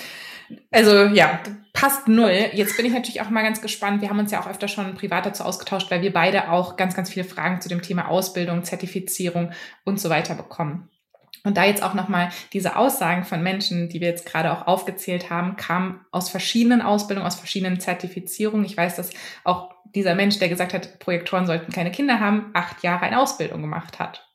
[0.70, 1.40] Also ja,
[1.72, 2.50] passt null.
[2.52, 4.00] Jetzt bin ich natürlich auch mal ganz gespannt.
[4.00, 6.94] Wir haben uns ja auch öfter schon privat dazu ausgetauscht, weil wir beide auch ganz,
[6.94, 9.50] ganz viele Fragen zu dem Thema Ausbildung, Zertifizierung
[9.84, 10.88] und so weiter bekommen.
[11.46, 15.30] Und da jetzt auch nochmal diese Aussagen von Menschen, die wir jetzt gerade auch aufgezählt
[15.30, 18.66] haben, kamen aus verschiedenen Ausbildungen, aus verschiedenen Zertifizierungen.
[18.66, 19.10] Ich weiß, dass
[19.44, 23.62] auch dieser Mensch, der gesagt hat, Projektoren sollten keine Kinder haben, acht Jahre eine Ausbildung
[23.62, 24.28] gemacht hat.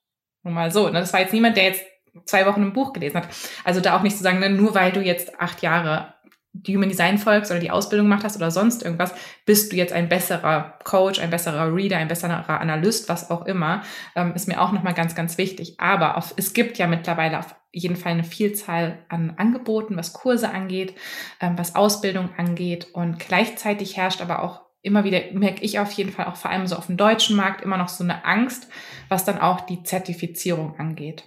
[0.43, 0.86] Nur mal so.
[0.88, 1.02] Ne?
[1.02, 1.84] Das war jetzt niemand, der jetzt
[2.24, 3.28] zwei Wochen ein Buch gelesen hat.
[3.65, 6.13] Also da auch nicht zu sagen, ne, nur weil du jetzt acht Jahre
[6.54, 9.14] die Human Design folgst oder die Ausbildung gemacht hast oder sonst irgendwas,
[9.46, 13.84] bist du jetzt ein besserer Coach, ein besserer Reader, ein besserer Analyst, was auch immer,
[14.16, 15.76] ähm, ist mir auch nochmal ganz, ganz wichtig.
[15.80, 20.52] Aber auf, es gibt ja mittlerweile auf jeden Fall eine Vielzahl an Angeboten, was Kurse
[20.52, 20.94] angeht,
[21.40, 26.12] ähm, was Ausbildung angeht und gleichzeitig herrscht aber auch immer wieder, merke ich auf jeden
[26.12, 28.68] Fall auch vor allem so auf dem deutschen Markt immer noch so eine Angst,
[29.10, 31.24] was dann auch die Zertifizierung angeht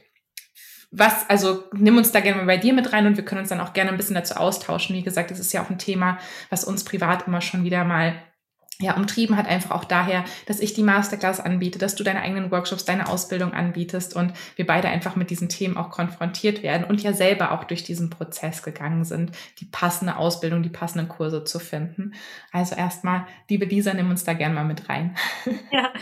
[0.96, 3.48] was, also nimm uns da gerne mal bei dir mit rein und wir können uns
[3.48, 4.94] dann auch gerne ein bisschen dazu austauschen.
[4.94, 6.18] Wie gesagt, das ist ja auch ein Thema,
[6.50, 8.14] was uns privat immer schon wieder mal
[8.80, 12.50] ja, umtrieben hat einfach auch daher, dass ich die Masterclass anbiete, dass du deine eigenen
[12.50, 17.00] Workshops, deine Ausbildung anbietest und wir beide einfach mit diesen Themen auch konfrontiert werden und
[17.00, 21.60] ja selber auch durch diesen Prozess gegangen sind, die passende Ausbildung, die passenden Kurse zu
[21.60, 22.14] finden.
[22.50, 25.16] Also erstmal, liebe Lisa, nimm uns da gerne mal mit rein.
[25.70, 25.92] Ja,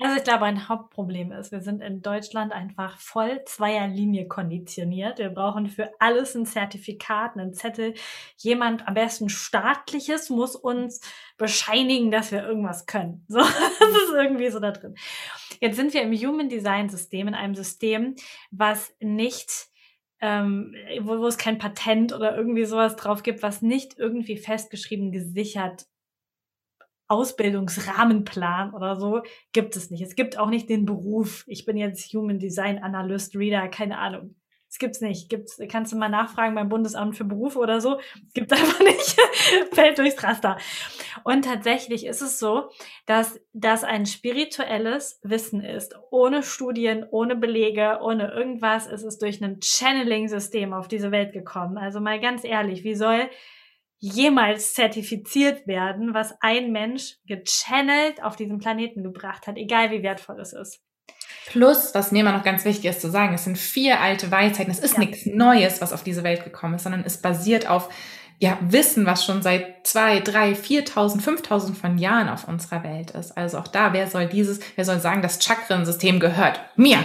[0.00, 5.18] also ich glaube, ein Hauptproblem ist, wir sind in Deutschland einfach voll zweier Linie konditioniert.
[5.18, 7.94] Wir brauchen für alles ein Zertifikat, einen Zettel.
[8.36, 11.00] Jemand, am besten staatliches, muss uns
[11.36, 13.24] bescheinigen, dass wir irgendwas können.
[13.28, 14.94] So, das ist irgendwie so da drin.
[15.60, 18.14] Jetzt sind wir im Human Design System, in einem System,
[18.50, 19.68] was nicht
[20.20, 25.12] ähm, wo, wo es kein Patent oder irgendwie sowas drauf gibt, was nicht irgendwie festgeschrieben,
[25.12, 25.86] gesichert
[27.08, 30.02] Ausbildungsrahmenplan oder so gibt es nicht.
[30.02, 31.44] Es gibt auch nicht den Beruf.
[31.46, 34.34] Ich bin jetzt Human Design Analyst, Reader, keine Ahnung.
[34.74, 35.30] Das gibt's nicht.
[35.30, 38.00] Gibt's, kannst du mal nachfragen beim Bundesamt für Berufe oder so.
[38.34, 39.16] Gibt's einfach nicht.
[39.72, 40.56] Fällt durchs Raster.
[41.22, 42.70] Und tatsächlich ist es so,
[43.06, 45.94] dass das ein spirituelles Wissen ist.
[46.10, 51.78] Ohne Studien, ohne Belege, ohne irgendwas ist es durch ein Channeling-System auf diese Welt gekommen.
[51.78, 53.30] Also mal ganz ehrlich, wie soll
[54.00, 60.40] jemals zertifiziert werden, was ein Mensch gechannelt auf diesem Planeten gebracht hat, egal wie wertvoll
[60.40, 60.82] es ist.
[61.46, 64.70] Plus, was mir immer noch ganz wichtig ist zu sagen, es sind vier alte Weisheiten.
[64.70, 65.00] Es ist ja.
[65.00, 67.88] nichts Neues, was auf diese Welt gekommen ist, sondern es basiert auf
[68.38, 73.36] ja, Wissen, was schon seit zwei, drei, viertausend, fünftausend von Jahren auf unserer Welt ist.
[73.36, 76.60] Also auch da, wer soll dieses, wer soll sagen, das Chakrensystem gehört?
[76.76, 76.98] Mir!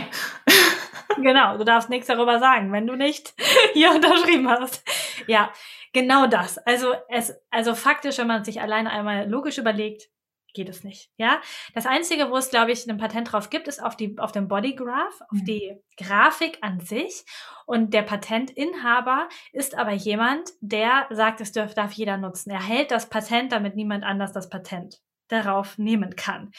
[1.17, 3.34] Genau, du darfst nichts darüber sagen, wenn du nicht
[3.73, 4.84] hier unterschrieben hast.
[5.28, 5.52] Ja,
[5.91, 6.60] genau das.
[6.60, 10.08] Also es, also faktisch, wenn man sich alleine einmal logisch überlegt,
[10.54, 11.10] geht es nicht.
[11.18, 11.42] Ja,
[11.74, 14.48] das einzige, wo es glaube ich ein Patent drauf gibt, ist auf die auf dem
[14.48, 15.46] Bodygraph, auf mhm.
[15.46, 17.26] die Grafik an sich.
[17.66, 22.50] Und der Patentinhaber ist aber jemand, der sagt, es darf, darf jeder nutzen.
[22.50, 26.52] Er hält das Patent, damit niemand anders das Patent darauf nehmen kann.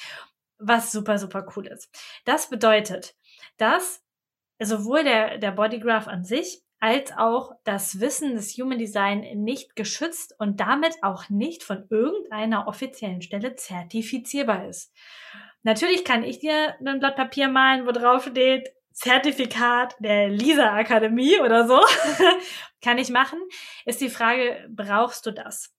[0.59, 1.91] Was super super cool ist.
[2.25, 3.15] Das bedeutet,
[3.57, 4.05] dass
[4.61, 10.35] sowohl der der Bodygraph an sich als auch das Wissen des Human Design nicht geschützt
[10.39, 14.93] und damit auch nicht von irgendeiner offiziellen Stelle zertifizierbar ist.
[15.63, 21.39] Natürlich kann ich dir ein Blatt Papier malen, wo drauf steht Zertifikat der Lisa Akademie
[21.41, 21.79] oder so.
[22.83, 23.39] kann ich machen.
[23.85, 25.75] Ist die Frage, brauchst du das?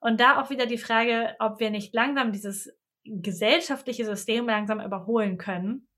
[0.00, 2.72] Und da auch wieder die Frage, ob wir nicht langsam dieses
[3.04, 5.88] gesellschaftliche System langsam überholen können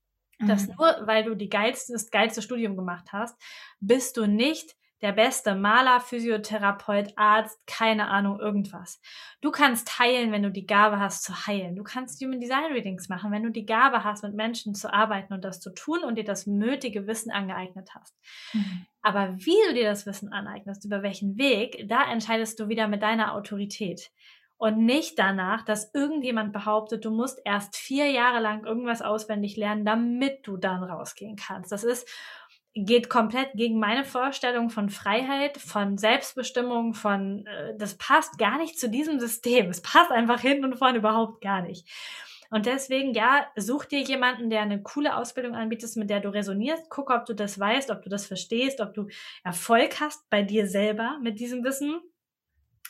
[0.48, 0.74] dass mhm.
[0.78, 3.40] nur weil du die geilste, das geilste Studium gemacht hast,
[3.80, 9.02] bist du nicht der beste Maler, Physiotherapeut, Arzt, keine Ahnung, irgendwas.
[9.42, 11.76] Du kannst heilen, wenn du die Gabe hast zu heilen.
[11.76, 15.34] Du kannst Human Design Readings machen, wenn du die Gabe hast, mit Menschen zu arbeiten
[15.34, 18.16] und das zu tun und dir das nötige Wissen angeeignet hast.
[18.54, 18.86] Mhm.
[19.02, 23.02] Aber wie du dir das Wissen aneignest, über welchen Weg, da entscheidest du wieder mit
[23.02, 24.10] deiner Autorität
[24.56, 29.84] und nicht danach, dass irgendjemand behauptet, du musst erst vier Jahre lang irgendwas auswendig lernen,
[29.84, 31.72] damit du dann rausgehen kannst.
[31.72, 32.08] Das ist
[32.74, 38.78] geht komplett gegen meine Vorstellung von Freiheit, von Selbstbestimmung, von äh, das passt gar nicht
[38.78, 39.70] zu diesem System.
[39.70, 41.88] Es passt einfach hinten und vorne überhaupt gar nicht.
[42.50, 46.88] Und deswegen, ja, such dir jemanden, der eine coole Ausbildung anbietet, mit der du resonierst.
[46.90, 49.06] Guck, ob du das weißt, ob du das verstehst, ob du
[49.44, 52.00] Erfolg hast bei dir selber mit diesem Wissen.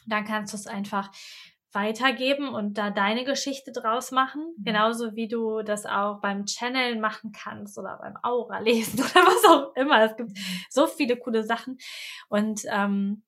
[0.07, 1.11] Dann kannst du es einfach
[1.75, 4.55] weitergeben und da deine Geschichte draus machen.
[4.59, 4.65] Mhm.
[4.65, 9.45] Genauso wie du das auch beim Channel machen kannst oder beim Aura lesen oder was
[9.45, 10.05] auch immer.
[10.05, 10.33] Es gibt
[10.71, 11.79] so viele coole Sachen.
[12.29, 13.25] Und ähm,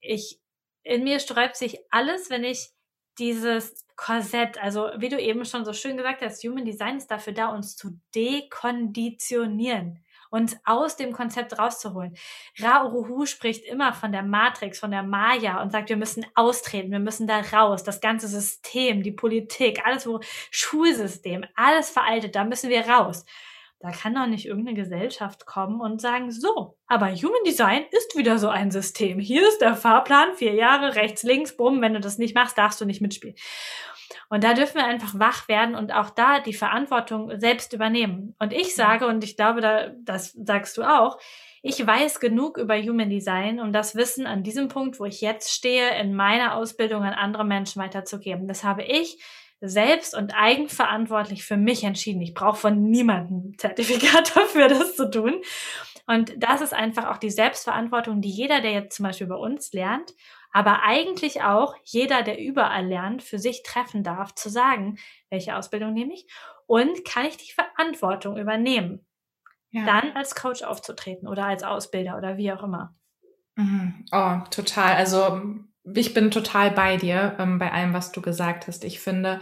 [0.00, 0.40] ich,
[0.82, 2.70] in mir sträubt sich alles, wenn ich
[3.18, 7.32] dieses Korsett, also wie du eben schon so schön gesagt hast, Human Design ist dafür
[7.32, 12.16] da, uns zu dekonditionieren uns aus dem Konzept rauszuholen.
[12.58, 16.90] Ra Uruhu spricht immer von der Matrix, von der Maya und sagt, wir müssen austreten,
[16.90, 17.84] wir müssen da raus.
[17.84, 23.24] Das ganze System, die Politik, alles, wo Schulsystem, alles veraltet, da müssen wir raus.
[23.82, 28.38] Da kann doch nicht irgendeine Gesellschaft kommen und sagen, so, aber Human Design ist wieder
[28.38, 29.18] so ein System.
[29.18, 32.80] Hier ist der Fahrplan, vier Jahre, rechts, links, bumm, wenn du das nicht machst, darfst
[32.80, 33.34] du nicht mitspielen.
[34.28, 38.34] Und da dürfen wir einfach wach werden und auch da die Verantwortung selbst übernehmen.
[38.38, 41.18] Und ich sage, und ich glaube, da, das sagst du auch,
[41.62, 45.52] ich weiß genug über Human Design, um das Wissen an diesem Punkt, wo ich jetzt
[45.52, 48.48] stehe, in meiner Ausbildung an andere Menschen weiterzugeben.
[48.48, 49.22] Das habe ich
[49.60, 52.20] selbst und eigenverantwortlich für mich entschieden.
[52.20, 55.40] Ich brauche von niemandem Zertifikat dafür, das zu tun.
[56.06, 59.72] Und das ist einfach auch die Selbstverantwortung, die jeder, der jetzt zum Beispiel bei uns
[59.72, 60.14] lernt,
[60.52, 64.98] aber eigentlich auch jeder, der überall lernt, für sich treffen darf, zu sagen,
[65.30, 66.26] welche Ausbildung nehme ich
[66.66, 69.04] und kann ich die Verantwortung übernehmen,
[69.70, 69.84] ja.
[69.84, 72.94] dann als Coach aufzutreten oder als Ausbilder oder wie auch immer.
[73.56, 74.04] Mhm.
[74.12, 74.94] Oh, total.
[74.94, 75.42] Also
[75.84, 78.84] ich bin total bei dir, ähm, bei allem, was du gesagt hast.
[78.84, 79.40] Ich finde,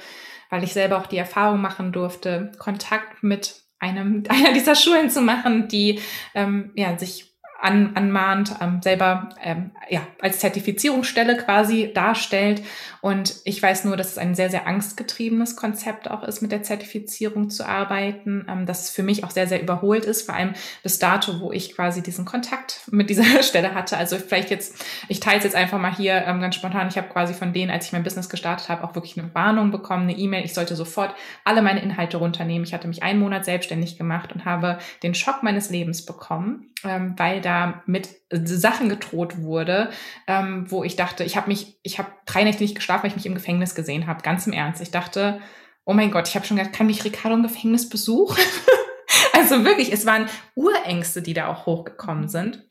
[0.48, 5.20] weil ich selber auch die Erfahrung machen durfte, Kontakt mit einem einer dieser Schulen zu
[5.20, 6.00] machen, die
[6.34, 7.29] ähm, ja sich
[7.60, 12.62] an, anmahnt, ähm, selber ähm, ja, als Zertifizierungsstelle quasi darstellt.
[13.02, 16.62] Und ich weiß nur, dass es ein sehr, sehr angstgetriebenes Konzept auch ist, mit der
[16.62, 20.54] Zertifizierung zu arbeiten, ähm, dass es für mich auch sehr, sehr überholt ist, vor allem
[20.82, 23.96] bis dato, wo ich quasi diesen Kontakt mit dieser Stelle hatte.
[23.96, 26.88] Also vielleicht jetzt, ich teile es jetzt einfach mal hier ähm, ganz spontan.
[26.88, 29.70] Ich habe quasi von denen, als ich mein Business gestartet habe, auch wirklich eine Warnung
[29.70, 30.44] bekommen, eine E-Mail.
[30.44, 32.64] Ich sollte sofort alle meine Inhalte runternehmen.
[32.64, 37.14] Ich hatte mich einen Monat selbstständig gemacht und habe den Schock meines Lebens bekommen, ähm,
[37.16, 39.90] weil da mit Sachen gedroht wurde,
[40.28, 43.16] ähm, wo ich dachte, ich habe mich, ich habe drei Nächte nicht geschlafen, weil ich
[43.16, 44.22] mich im Gefängnis gesehen habe.
[44.22, 44.80] Ganz im Ernst.
[44.80, 45.40] Ich dachte,
[45.84, 48.40] oh mein Gott, ich habe schon gedacht, kann mich Ricardo im Gefängnis besuchen?
[49.32, 52.64] also wirklich, es waren Urängste, die da auch hochgekommen sind.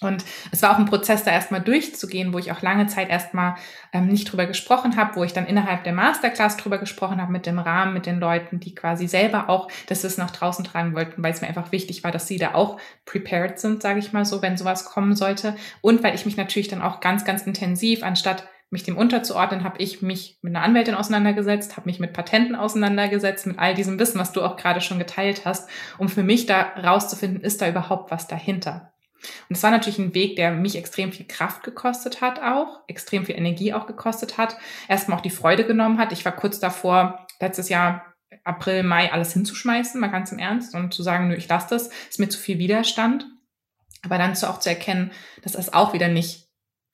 [0.00, 3.56] Und es war auch ein Prozess, da erstmal durchzugehen, wo ich auch lange Zeit erstmal
[3.92, 7.46] ähm, nicht drüber gesprochen habe, wo ich dann innerhalb der Masterclass drüber gesprochen habe mit
[7.46, 11.22] dem Rahmen, mit den Leuten, die quasi selber auch das Wissen nach draußen tragen wollten,
[11.22, 14.24] weil es mir einfach wichtig war, dass sie da auch prepared sind, sage ich mal
[14.24, 15.56] so, wenn sowas kommen sollte.
[15.80, 19.78] Und weil ich mich natürlich dann auch ganz, ganz intensiv, anstatt mich dem unterzuordnen, habe
[19.78, 24.18] ich mich mit einer Anwältin auseinandergesetzt, habe mich mit Patenten auseinandergesetzt, mit all diesem Wissen,
[24.18, 28.10] was du auch gerade schon geteilt hast, um für mich da rauszufinden, ist da überhaupt
[28.10, 28.92] was dahinter.
[29.48, 33.26] Und es war natürlich ein Weg, der mich extrem viel Kraft gekostet hat auch, extrem
[33.26, 34.56] viel Energie auch gekostet hat,
[34.88, 36.12] erstmal auch die Freude genommen hat.
[36.12, 40.92] Ich war kurz davor, letztes Jahr April, Mai alles hinzuschmeißen, mal ganz im Ernst und
[40.92, 43.26] zu sagen, nö, ich lasse das, ist mir zu viel Widerstand.
[44.02, 45.10] Aber dann zu auch zu erkennen,
[45.42, 46.46] dass das auch wieder nicht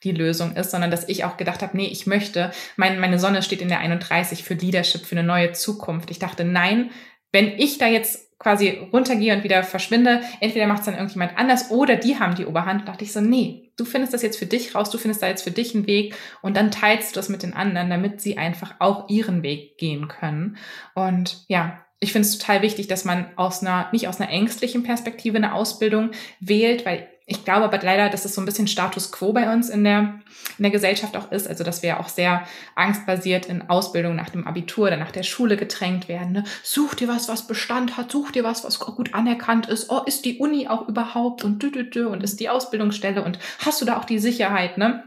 [0.04, 3.42] die Lösung ist, sondern dass ich auch gedacht habe, nee, ich möchte, mein, meine Sonne
[3.42, 6.10] steht in der 31 für Leadership, für eine neue Zukunft.
[6.10, 6.90] Ich dachte, nein,
[7.30, 11.70] wenn ich da jetzt quasi runtergehe und wieder verschwinde, entweder macht es dann irgendjemand anders
[11.70, 12.82] oder die haben die Oberhand.
[12.82, 15.28] Da dachte ich so, nee, du findest das jetzt für dich raus, du findest da
[15.28, 18.38] jetzt für dich einen Weg und dann teilst du das mit den anderen, damit sie
[18.38, 20.56] einfach auch ihren Weg gehen können.
[20.94, 24.82] Und ja, ich finde es total wichtig, dass man aus einer, nicht aus einer ängstlichen
[24.82, 29.10] Perspektive eine Ausbildung wählt, weil ich glaube aber leider, dass es so ein bisschen Status
[29.10, 30.20] quo bei uns in der,
[30.58, 31.48] in der Gesellschaft auch ist.
[31.48, 35.56] Also, dass wir auch sehr angstbasiert in Ausbildung nach dem Abitur oder nach der Schule
[35.56, 36.32] gedrängt werden.
[36.32, 36.44] Ne?
[36.62, 39.90] Such dir was, was Bestand hat, such dir was, was gut anerkannt ist.
[39.90, 43.38] Oh, ist die Uni auch überhaupt und dü, dü, dü, und ist die Ausbildungsstelle und
[43.64, 45.04] hast du da auch die Sicherheit, ne?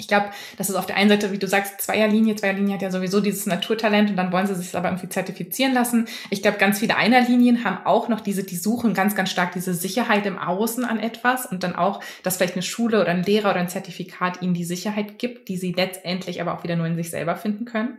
[0.00, 2.36] Ich glaube, das ist auf der einen Seite, wie du sagst, Zweierlinie.
[2.36, 6.06] Zweierlinie hat ja sowieso dieses Naturtalent und dann wollen sie sich aber irgendwie zertifizieren lassen.
[6.30, 9.74] Ich glaube, ganz viele Einerlinien haben auch noch diese, die suchen ganz, ganz stark diese
[9.74, 13.50] Sicherheit im Außen an etwas und dann auch, dass vielleicht eine Schule oder ein Lehrer
[13.50, 16.94] oder ein Zertifikat ihnen die Sicherheit gibt, die sie letztendlich aber auch wieder nur in
[16.94, 17.98] sich selber finden können.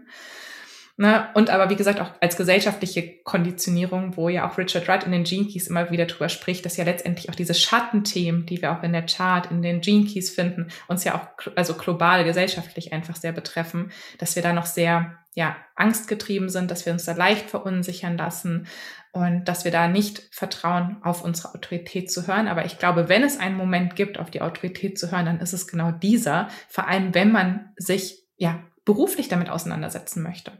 [0.99, 1.29] Ne?
[1.33, 5.23] Und aber wie gesagt auch als gesellschaftliche Konditionierung, wo ja auch Richard Rudd in den
[5.23, 8.83] Gene Keys immer wieder drüber spricht, dass ja letztendlich auch diese Schattenthemen, die wir auch
[8.83, 13.15] in der Chart, in den Gene Keys finden, uns ja auch also global gesellschaftlich einfach
[13.15, 17.49] sehr betreffen, dass wir da noch sehr ja angstgetrieben sind, dass wir uns da leicht
[17.49, 18.67] verunsichern lassen
[19.13, 22.49] und dass wir da nicht vertrauen, auf unsere Autorität zu hören.
[22.49, 25.53] Aber ich glaube, wenn es einen Moment gibt, auf die Autorität zu hören, dann ist
[25.53, 30.51] es genau dieser, vor allem wenn man sich ja beruflich damit auseinandersetzen möchte.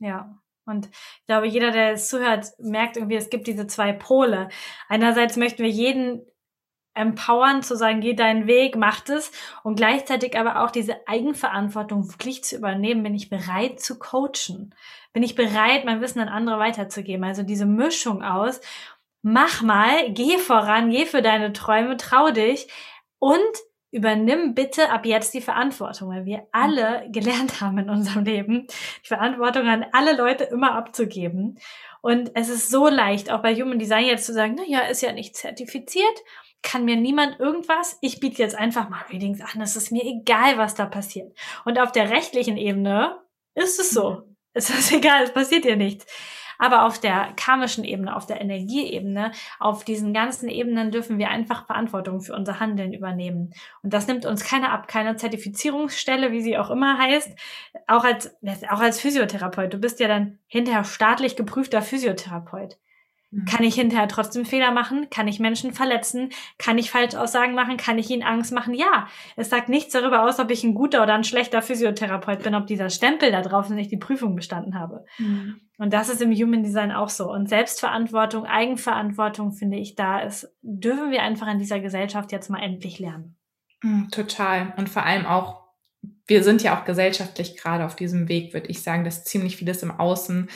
[0.00, 0.36] Ja.
[0.66, 4.48] Und ich glaube, jeder, der es zuhört, merkt irgendwie, es gibt diese zwei Pole.
[4.88, 6.22] Einerseits möchten wir jeden
[6.94, 9.32] empowern, zu sagen, geh deinen Weg, mach es.
[9.62, 13.02] Und gleichzeitig aber auch diese Eigenverantwortung wirklich zu übernehmen.
[13.02, 14.74] Bin ich bereit zu coachen?
[15.12, 17.24] Bin ich bereit, mein Wissen an andere weiterzugeben?
[17.24, 18.60] Also diese Mischung aus,
[19.22, 22.68] mach mal, geh voran, geh für deine Träume, trau dich
[23.18, 23.38] und
[23.90, 28.66] übernimm bitte ab jetzt die Verantwortung, weil wir alle gelernt haben in unserem Leben,
[29.02, 31.58] die Verantwortung an alle Leute immer abzugeben.
[32.00, 35.02] Und es ist so leicht, auch bei Human Design jetzt zu sagen, na ja, ist
[35.02, 36.22] ja nicht zertifiziert,
[36.62, 37.98] kann mir niemand irgendwas.
[38.00, 39.60] Ich biete jetzt einfach mal Readings an.
[39.60, 41.36] Es ist mir egal, was da passiert.
[41.64, 43.18] Und auf der rechtlichen Ebene
[43.54, 44.10] ist es so.
[44.10, 44.36] Mhm.
[44.52, 46.06] Es ist egal, es passiert dir nichts.
[46.60, 51.64] Aber auf der karmischen Ebene, auf der Energieebene, auf diesen ganzen Ebenen dürfen wir einfach
[51.66, 53.54] Verantwortung für unser Handeln übernehmen.
[53.82, 57.34] Und das nimmt uns keiner ab, keine Zertifizierungsstelle, wie sie auch immer heißt.
[57.86, 58.36] Auch als,
[58.68, 59.72] auch als Physiotherapeut.
[59.72, 62.76] Du bist ja dann hinterher staatlich geprüfter Physiotherapeut.
[63.30, 63.44] Mhm.
[63.44, 65.08] Kann ich hinterher trotzdem Fehler machen?
[65.10, 66.30] Kann ich Menschen verletzen?
[66.58, 67.76] Kann ich Falschaussagen machen?
[67.76, 68.74] Kann ich ihnen Angst machen?
[68.74, 69.08] Ja.
[69.36, 72.66] Es sagt nichts darüber aus, ob ich ein guter oder ein schlechter Physiotherapeut bin, ob
[72.66, 75.04] dieser Stempel da drauf ist und ich die Prüfung bestanden habe.
[75.18, 75.60] Mhm.
[75.78, 77.32] Und das ist im Human Design auch so.
[77.32, 82.62] Und Selbstverantwortung, Eigenverantwortung, finde ich, da ist, dürfen wir einfach in dieser Gesellschaft jetzt mal
[82.62, 83.36] endlich lernen.
[83.82, 84.74] Mhm, total.
[84.76, 85.60] Und vor allem auch,
[86.26, 89.82] wir sind ja auch gesellschaftlich gerade auf diesem Weg, würde ich sagen, dass ziemlich vieles
[89.82, 90.50] im Außen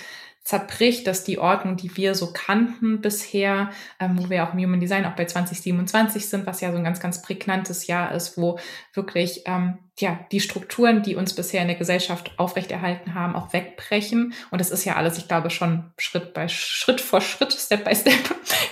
[0.45, 4.79] zerbricht, dass die Ordnung, die wir so kannten bisher, ähm, wo wir auch im Human
[4.79, 8.59] Design auch bei 2027 sind, was ja so ein ganz, ganz prägnantes Jahr ist, wo
[8.93, 14.35] wirklich ähm, ja die Strukturen, die uns bisher in der Gesellschaft aufrechterhalten haben, auch wegbrechen.
[14.51, 17.97] Und das ist ja alles, ich glaube, schon Schritt bei Schritt vor Schritt, Step by
[17.97, 18.15] Step,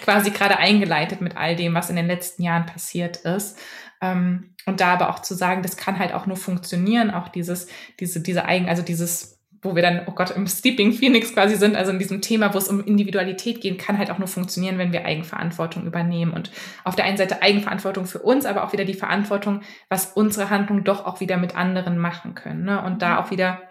[0.04, 3.58] quasi gerade eingeleitet mit all dem, was in den letzten Jahren passiert ist.
[4.02, 7.66] Ähm, und da aber auch zu sagen, das kann halt auch nur funktionieren, auch dieses,
[7.98, 11.76] diese, diese Eigen, also dieses wo wir dann, oh Gott, im Sleeping Phoenix quasi sind,
[11.76, 14.92] also in diesem Thema, wo es um Individualität geht, kann halt auch nur funktionieren, wenn
[14.92, 16.32] wir Eigenverantwortung übernehmen.
[16.32, 16.50] Und
[16.82, 20.82] auf der einen Seite Eigenverantwortung für uns, aber auch wieder die Verantwortung, was unsere Handlungen
[20.82, 22.64] doch auch wieder mit anderen machen können.
[22.64, 22.82] Ne?
[22.82, 23.62] Und da auch wieder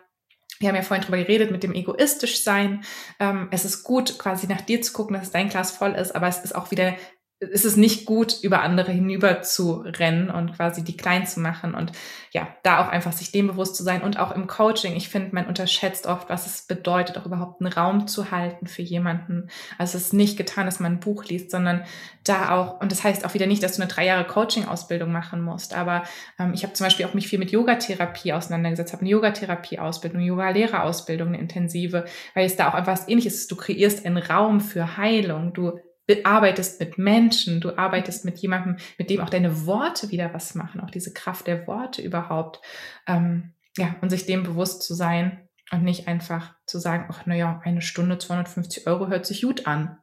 [0.59, 2.83] wir haben ja vorhin drüber geredet mit dem egoistisch sein.
[3.19, 6.27] Ähm, es ist gut, quasi nach dir zu gucken, dass dein Glas voll ist, aber
[6.27, 6.93] es ist auch wieder
[7.41, 11.73] ist es nicht gut, über andere hinüber zu rennen und quasi die klein zu machen
[11.73, 11.91] und
[12.31, 14.95] ja, da auch einfach sich dem bewusst zu sein und auch im Coaching.
[14.95, 18.83] Ich finde, man unterschätzt oft, was es bedeutet, auch überhaupt einen Raum zu halten für
[18.83, 19.49] jemanden.
[19.79, 21.83] Also es ist nicht getan, dass man ein Buch liest, sondern
[22.23, 25.41] da auch, und das heißt auch wieder nicht, dass du eine drei Jahre Coaching-Ausbildung machen
[25.41, 26.03] musst, aber
[26.37, 31.29] ähm, ich habe zum Beispiel auch mich viel mit Yogatherapie auseinandergesetzt, habe eine Yogatherapie-Ausbildung, Yoga-Lehrerausbildung,
[31.29, 33.51] eine intensive, weil es da auch einfach was ähnliches ist.
[33.51, 35.79] Du kreierst einen Raum für Heilung, du
[36.25, 40.81] arbeitest mit Menschen, du arbeitest mit jemandem, mit dem auch deine Worte wieder was machen,
[40.81, 42.61] auch diese Kraft der Worte überhaupt.
[43.07, 47.61] Ähm, ja, und sich dem bewusst zu sein und nicht einfach zu sagen, ach naja,
[47.63, 49.97] eine Stunde 250 Euro hört sich gut an.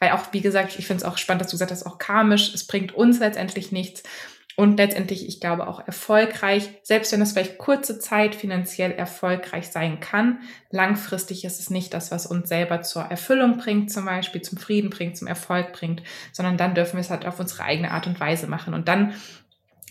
[0.00, 2.54] Weil auch, wie gesagt, ich finde es auch spannend, dass du gesagt hast, auch karmisch,
[2.54, 4.04] es bringt uns letztendlich nichts
[4.58, 10.00] und letztendlich, ich glaube, auch erfolgreich, selbst wenn es vielleicht kurze Zeit finanziell erfolgreich sein
[10.00, 10.40] kann,
[10.72, 14.90] langfristig ist es nicht das, was uns selber zur Erfüllung bringt, zum Beispiel zum Frieden
[14.90, 18.18] bringt, zum Erfolg bringt, sondern dann dürfen wir es halt auf unsere eigene Art und
[18.18, 18.74] Weise machen.
[18.74, 19.14] Und dann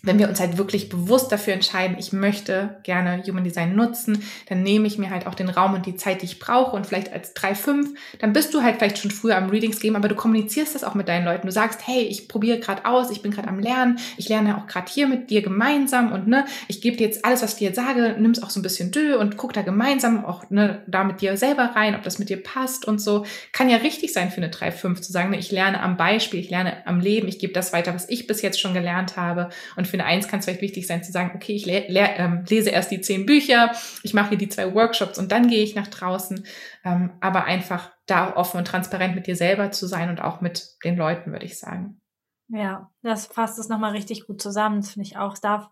[0.08, 4.64] wenn wir uns halt wirklich bewusst dafür entscheiden, ich möchte gerne Human Design nutzen, dann
[4.64, 7.12] nehme ich mir halt auch den Raum und die Zeit, die ich brauche und vielleicht
[7.14, 7.90] als 3-5,
[8.20, 10.96] dann bist du halt vielleicht schon früher am Readings geben, aber du kommunizierst das auch
[10.96, 11.48] mit deinen Leuten.
[11.48, 14.68] Du sagst, hey, ich probiere gerade aus, ich bin gerade am Lernen, ich lerne auch
[14.68, 17.74] gerade hier mit dir gemeinsam und ne, ich gebe dir jetzt alles, was ich dir
[17.74, 21.22] sage, nimm's auch so ein bisschen dö und guck da gemeinsam auch ne, da mit
[21.22, 23.26] dir selber rein, ob das mit dir passt und so.
[23.52, 26.50] Kann ja richtig sein für eine 3-5 zu sagen, ne, ich lerne am Beispiel, ich
[26.50, 29.88] lerne am Leben, ich gebe das weiter, was ich bis jetzt schon gelernt habe und
[29.88, 32.70] für eine Eins kann es vielleicht wichtig sein zu sagen, okay, ich le ähm, lese
[32.70, 33.72] erst die zehn Bücher,
[34.04, 36.46] ich mache hier die zwei Workshops und dann gehe ich nach draußen.
[36.84, 40.78] Ähm, aber einfach da offen und transparent mit dir selber zu sein und auch mit
[40.84, 42.02] den Leuten, würde ich sagen.
[42.50, 44.82] Ja, das fasst es nochmal richtig gut zusammen.
[44.82, 45.34] Das finde ich auch.
[45.34, 45.70] Es darf,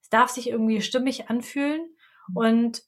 [0.00, 1.82] es darf sich irgendwie stimmig anfühlen
[2.28, 2.36] mhm.
[2.36, 2.82] und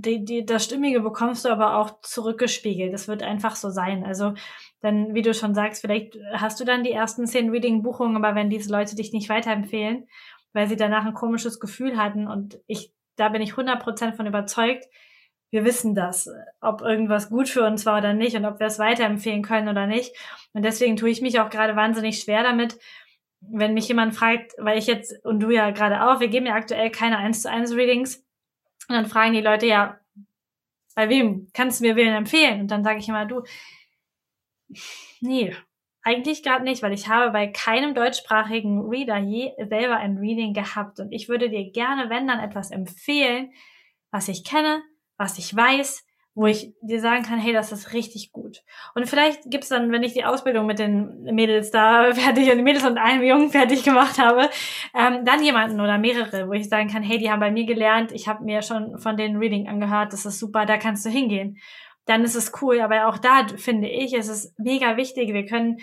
[0.00, 2.92] die, die, das Stimmige bekommst du aber auch zurückgespiegelt.
[2.92, 4.04] Das wird einfach so sein.
[4.04, 4.34] Also,
[4.80, 8.50] dann, wie du schon sagst, vielleicht hast du dann die ersten zehn Reading-Buchungen, aber wenn
[8.50, 10.08] diese Leute dich nicht weiterempfehlen,
[10.52, 14.86] weil sie danach ein komisches Gefühl hatten und ich, da bin ich 100% von überzeugt,
[15.50, 18.78] wir wissen das, ob irgendwas gut für uns war oder nicht und ob wir es
[18.78, 20.16] weiterempfehlen können oder nicht.
[20.52, 22.78] Und deswegen tue ich mich auch gerade wahnsinnig schwer damit,
[23.40, 26.54] wenn mich jemand fragt, weil ich jetzt und du ja gerade auch, wir geben ja
[26.54, 28.24] aktuell keine 1 zu 1 Readings
[28.88, 30.00] und dann fragen die Leute ja,
[30.94, 32.60] bei wem kannst du mir wen empfehlen?
[32.60, 33.42] Und dann sage ich immer, du,
[35.20, 35.54] nee,
[36.02, 40.98] eigentlich gerade nicht, weil ich habe bei keinem deutschsprachigen Reader je selber ein Reading gehabt.
[40.98, 43.52] Und ich würde dir gerne, wenn dann etwas empfehlen,
[44.10, 44.82] was ich kenne,
[45.16, 46.04] was ich weiß,
[46.40, 48.62] wo ich dir sagen kann, hey, das ist richtig gut.
[48.94, 52.86] Und vielleicht gibt's dann, wenn ich die Ausbildung mit den Mädels da fertig, die Mädels
[52.86, 54.48] und einem Jungen fertig gemacht habe,
[54.94, 58.10] ähm, dann jemanden oder mehrere, wo ich sagen kann, hey, die haben bei mir gelernt,
[58.12, 61.58] ich habe mir schon von den Reading angehört, das ist super, da kannst du hingehen.
[62.06, 62.80] Dann ist es cool.
[62.80, 65.34] Aber auch da finde ich, es ist mega wichtig.
[65.34, 65.76] Wir können,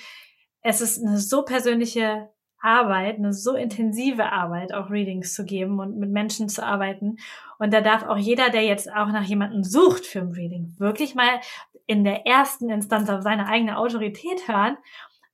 [0.62, 2.30] es ist eine so persönliche
[2.60, 7.18] Arbeit, eine so intensive Arbeit, auch Readings zu geben und mit Menschen zu arbeiten.
[7.60, 11.16] Und da darf auch jeder, der jetzt auch nach jemandem sucht für ein Reading, wirklich
[11.16, 11.40] mal
[11.86, 14.78] in der ersten Instanz auf seine eigene Autorität hören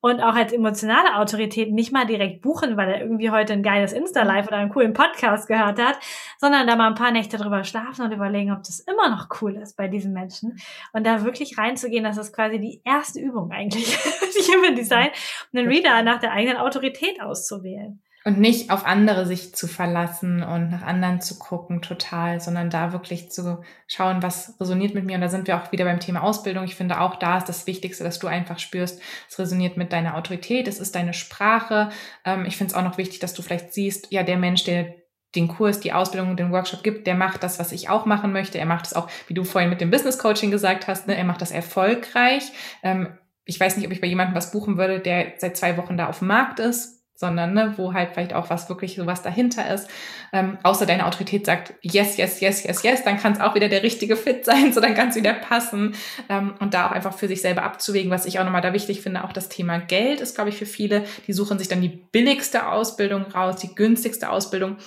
[0.04, 3.94] und auch als emotionale Autorität nicht mal direkt buchen, weil er irgendwie heute ein geiles
[3.94, 5.98] Insta-Live oder einen coolen Podcast gehört hat,
[6.40, 9.56] sondern da mal ein paar Nächte drüber schlafen und überlegen, ob das immer noch cool
[9.56, 10.60] ist bei diesen Menschen.
[10.92, 13.86] Und da wirklich reinzugehen, das ist quasi die erste Übung eigentlich,
[14.36, 15.10] die Human Design,
[15.54, 18.02] einen Reader nach der eigenen Autorität auszuwählen.
[18.26, 22.94] Und nicht auf andere sich zu verlassen und nach anderen zu gucken, total, sondern da
[22.94, 25.16] wirklich zu schauen, was resoniert mit mir.
[25.16, 26.64] Und da sind wir auch wieder beim Thema Ausbildung.
[26.64, 30.16] Ich finde auch da ist das Wichtigste, dass du einfach spürst, es resoniert mit deiner
[30.16, 31.90] Autorität, es ist deine Sprache.
[32.24, 34.96] Ähm, ich finde es auch noch wichtig, dass du vielleicht siehst, ja, der Mensch, der
[35.36, 38.58] den Kurs, die Ausbildung, den Workshop gibt, der macht das, was ich auch machen möchte.
[38.58, 41.18] Er macht es auch, wie du vorhin mit dem Business Coaching gesagt hast, ne?
[41.18, 42.44] er macht das erfolgreich.
[42.84, 45.98] Ähm, ich weiß nicht, ob ich bei jemandem was buchen würde, der seit zwei Wochen
[45.98, 49.22] da auf dem Markt ist sondern ne, wo halt vielleicht auch was wirklich so was
[49.22, 49.88] dahinter ist.
[50.32, 53.70] Ähm, außer deine Autorität sagt yes, yes, yes, yes, yes, dann kann es auch wieder
[53.70, 55.96] der richtige Fit sein, so dann kann es wieder passen
[56.30, 59.02] ähm, und da auch einfach für sich selber abzuwägen, was ich auch nochmal da wichtig
[59.02, 61.90] finde, auch das Thema Geld ist, glaube ich, für viele, die suchen sich dann die
[61.90, 64.78] billigste Ausbildung raus, die günstigste Ausbildung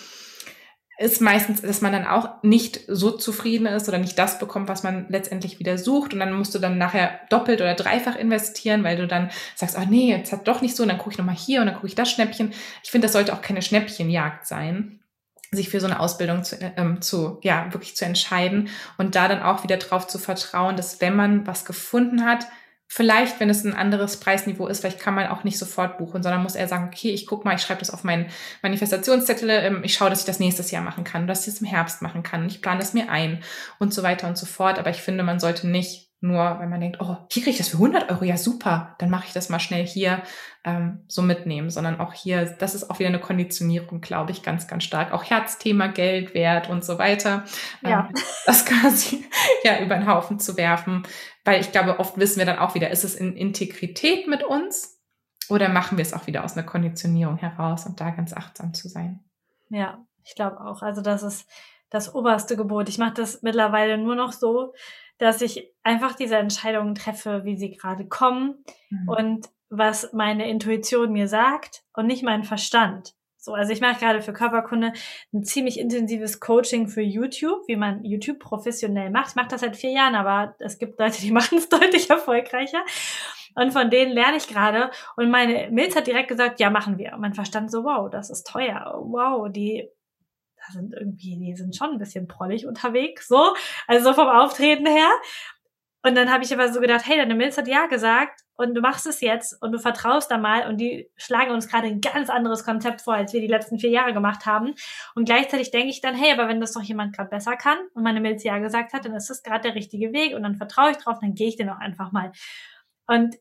[0.98, 4.82] ist meistens, dass man dann auch nicht so zufrieden ist oder nicht das bekommt, was
[4.82, 6.14] man letztendlich wieder sucht.
[6.14, 9.84] Und dann musst du dann nachher doppelt oder dreifach investieren, weil du dann sagst, oh
[9.88, 11.88] nee, jetzt hat doch nicht so, und dann gucke ich nochmal hier und dann gucke
[11.88, 12.52] ich das Schnäppchen.
[12.82, 15.00] Ich finde, das sollte auch keine Schnäppchenjagd sein
[15.52, 18.68] sich für so eine Ausbildung zu, ähm, zu, ja, wirklich zu entscheiden
[18.98, 22.46] und da dann auch wieder drauf zu vertrauen, dass wenn man was gefunden hat,
[22.88, 26.42] vielleicht, wenn es ein anderes Preisniveau ist, vielleicht kann man auch nicht sofort buchen, sondern
[26.42, 28.26] muss er sagen, okay, ich guck mal, ich schreibe das auf meinen
[28.62, 31.66] Manifestationszettel, ähm, ich schaue, dass ich das nächstes Jahr machen kann, dass ich es im
[31.66, 33.42] Herbst machen kann, ich plane es mir ein
[33.78, 34.78] und so weiter und so fort.
[34.78, 37.68] Aber ich finde, man sollte nicht nur, wenn man denkt, oh, hier kriege ich das
[37.68, 40.22] für 100 Euro, ja super, dann mache ich das mal schnell hier
[40.64, 44.66] ähm, so mitnehmen, sondern auch hier, das ist auch wieder eine Konditionierung, glaube ich, ganz,
[44.66, 45.12] ganz stark.
[45.12, 47.44] Auch Herzthema, Geld, Wert und so weiter.
[47.82, 48.08] Ja.
[48.08, 48.14] Ähm,
[48.46, 49.24] das quasi
[49.62, 51.04] ja über den Haufen zu werfen,
[51.44, 55.00] weil ich glaube, oft wissen wir dann auch wieder, ist es in Integrität mit uns
[55.48, 58.88] oder machen wir es auch wieder aus einer Konditionierung heraus und da ganz achtsam zu
[58.88, 59.20] sein.
[59.68, 60.82] Ja, ich glaube auch.
[60.82, 61.48] Also das ist
[61.90, 62.88] das oberste Gebot.
[62.88, 64.74] Ich mache das mittlerweile nur noch so,
[65.18, 69.08] dass ich einfach diese Entscheidungen treffe, wie sie gerade kommen mhm.
[69.08, 73.14] und was meine Intuition mir sagt und nicht mein Verstand.
[73.46, 74.92] So, also ich mache gerade für Körperkunde
[75.32, 79.28] ein ziemlich intensives Coaching für YouTube, wie man YouTube professionell macht.
[79.28, 82.82] Ich mache das seit vier Jahren, aber es gibt Leute, die machen es deutlich erfolgreicher.
[83.54, 84.90] Und von denen lerne ich gerade.
[85.16, 87.14] Und meine Milz hat direkt gesagt, ja, machen wir.
[87.14, 89.00] Und mein Verstand so, wow, das ist teuer.
[89.00, 89.88] Wow, die
[90.66, 93.54] da sind irgendwie, die sind schon ein bisschen prollig unterwegs, so.
[93.86, 95.10] Also so vom Auftreten her.
[96.02, 98.80] Und dann habe ich aber so gedacht, hey, deine Milz hat ja gesagt und du
[98.80, 102.30] machst es jetzt und du vertraust da mal und die schlagen uns gerade ein ganz
[102.30, 104.74] anderes Konzept vor, als wir die letzten vier Jahre gemacht haben.
[105.16, 108.04] Und gleichzeitig denke ich dann, hey, aber wenn das doch jemand gerade besser kann und
[108.04, 110.92] meine Milz ja gesagt hat, dann ist das gerade der richtige Weg und dann vertraue
[110.92, 112.30] ich drauf, dann gehe ich den auch einfach mal.
[113.08, 113.36] Und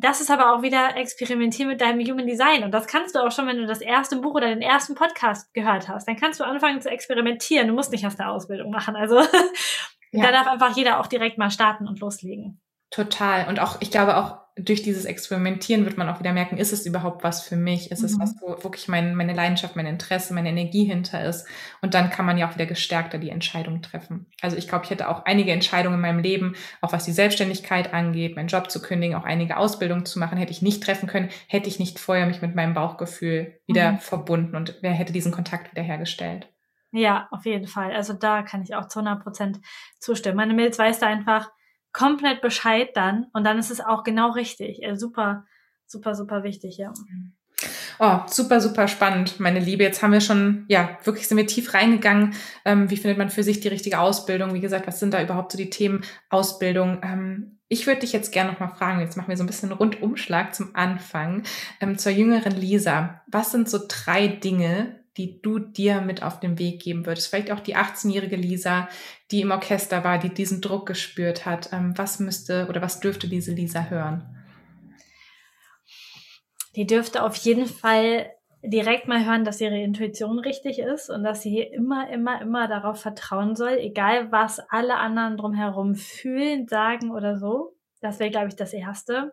[0.00, 2.62] das ist aber auch wieder experimentieren mit deinem Human Design.
[2.62, 5.52] Und das kannst du auch schon, wenn du das erste Buch oder den ersten Podcast
[5.54, 6.06] gehört hast.
[6.06, 7.66] Dann kannst du anfangen zu experimentieren.
[7.66, 8.94] Du musst nicht aus der Ausbildung machen.
[8.94, 9.18] Also
[10.12, 10.24] ja.
[10.24, 12.60] da darf einfach jeder auch direkt mal starten und loslegen.
[12.90, 13.48] Total.
[13.48, 16.86] Und auch, ich glaube auch, durch dieses Experimentieren wird man auch wieder merken, ist es
[16.86, 17.90] überhaupt was für mich?
[17.90, 18.06] Ist mhm.
[18.06, 21.46] es was, wo wirklich mein, meine Leidenschaft, mein Interesse, meine Energie hinter ist?
[21.80, 24.26] Und dann kann man ja auch wieder gestärkter die Entscheidung treffen.
[24.42, 27.94] Also ich glaube, ich hätte auch einige Entscheidungen in meinem Leben, auch was die Selbstständigkeit
[27.94, 31.30] angeht, meinen Job zu kündigen, auch einige Ausbildungen zu machen, hätte ich nicht treffen können,
[31.46, 33.98] hätte ich nicht vorher mich mit meinem Bauchgefühl wieder mhm.
[33.98, 36.48] verbunden und wer hätte diesen Kontakt wieder hergestellt.
[36.90, 37.94] Ja, auf jeden Fall.
[37.94, 39.60] Also da kann ich auch zu 100 Prozent
[39.98, 40.36] zustimmen.
[40.36, 41.50] Meine Milz weiß da einfach,
[41.92, 44.82] komplett Bescheid dann und dann ist es auch genau richtig.
[44.82, 45.44] Äh, super,
[45.86, 46.92] super, super wichtig, ja.
[47.98, 49.82] Oh, super, super spannend, meine Liebe.
[49.82, 52.34] Jetzt haben wir schon, ja, wirklich sind wir tief reingegangen.
[52.64, 54.54] Ähm, wie findet man für sich die richtige Ausbildung?
[54.54, 57.00] Wie gesagt, was sind da überhaupt so die Themen Ausbildung?
[57.02, 59.72] Ähm, ich würde dich jetzt gerne noch mal fragen, jetzt machen wir so ein bisschen
[59.72, 61.42] Rundumschlag zum Anfang,
[61.80, 63.22] ähm, zur jüngeren Lisa.
[63.26, 67.28] Was sind so drei Dinge, die du dir mit auf den Weg geben würdest?
[67.28, 68.88] Vielleicht auch die 18-jährige Lisa,
[69.30, 71.70] die im Orchester war, die diesen Druck gespürt hat.
[71.72, 74.24] Ähm, was müsste oder was dürfte diese Lisa hören?
[76.76, 78.30] Die dürfte auf jeden Fall
[78.62, 83.00] direkt mal hören, dass ihre Intuition richtig ist und dass sie immer, immer, immer darauf
[83.00, 87.74] vertrauen soll, egal was alle anderen drumherum fühlen, sagen oder so.
[88.00, 89.32] Das wäre, glaube ich, das Erste.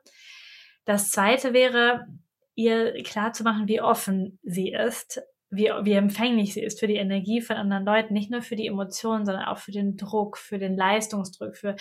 [0.85, 2.07] Das Zweite wäre,
[2.55, 6.95] ihr klar zu machen, wie offen sie ist wie, wie empfänglich sie ist für die
[6.95, 10.59] Energie von anderen Leuten, nicht nur für die Emotionen, sondern auch für den Druck, für
[10.59, 11.75] den Leistungsdruck, für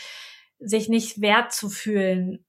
[0.59, 2.45] sich nicht wert zu fühlen,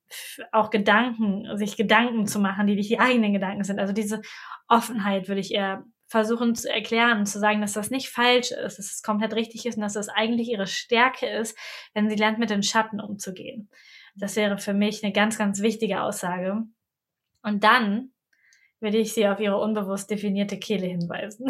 [0.51, 3.79] auch Gedanken, sich Gedanken zu machen, die nicht die eigenen Gedanken sind.
[3.79, 4.21] Also diese
[4.67, 8.79] Offenheit würde ich eher versuchen zu erklären, zu sagen, dass das nicht falsch ist, dass
[8.79, 11.57] es komplett richtig ist und dass das eigentlich ihre Stärke ist,
[11.93, 13.69] wenn sie lernt, mit den Schatten umzugehen.
[14.15, 16.63] Das wäre für mich eine ganz, ganz wichtige Aussage.
[17.41, 18.11] Und dann
[18.85, 21.47] würde ich sie auf ihre unbewusst definierte Kehle hinweisen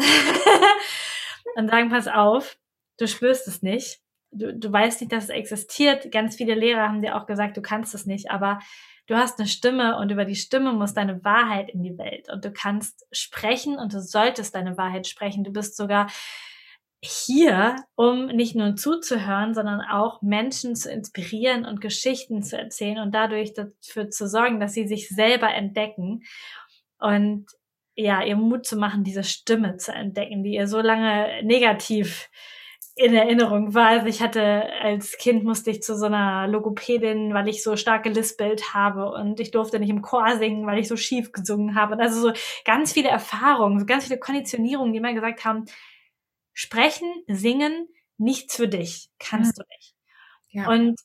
[1.56, 2.56] und sagen, pass auf,
[2.98, 4.00] du spürst es nicht.
[4.32, 6.10] Du, du weißt nicht, dass es existiert.
[6.10, 8.58] Ganz viele Lehrer haben dir auch gesagt, du kannst es nicht, aber
[9.06, 12.44] du hast eine Stimme und über die Stimme muss deine Wahrheit in die Welt und
[12.44, 15.44] du kannst sprechen und du solltest deine Wahrheit sprechen.
[15.44, 16.08] Du bist sogar
[17.02, 23.14] hier, um nicht nur zuzuhören, sondern auch Menschen zu inspirieren und Geschichten zu erzählen und
[23.14, 26.22] dadurch dafür zu sorgen, dass sie sich selber entdecken
[26.98, 27.46] und
[27.94, 32.28] ja, ihr Mut zu machen, diese Stimme zu entdecken, die ihr so lange negativ
[32.94, 33.88] in Erinnerung war.
[33.88, 38.04] Also ich hatte als Kind musste ich zu so einer Logopädin, weil ich so stark
[38.04, 41.94] gelispelt habe und ich durfte nicht im Chor singen, weil ich so schief gesungen habe.
[41.94, 42.32] Und also so
[42.64, 45.66] ganz viele Erfahrungen, so ganz viele Konditionierungen, die mir gesagt haben,
[46.54, 49.62] sprechen, singen, nichts für dich, kannst mhm.
[49.62, 49.94] du nicht.
[50.48, 50.68] Ja.
[50.70, 50.98] Und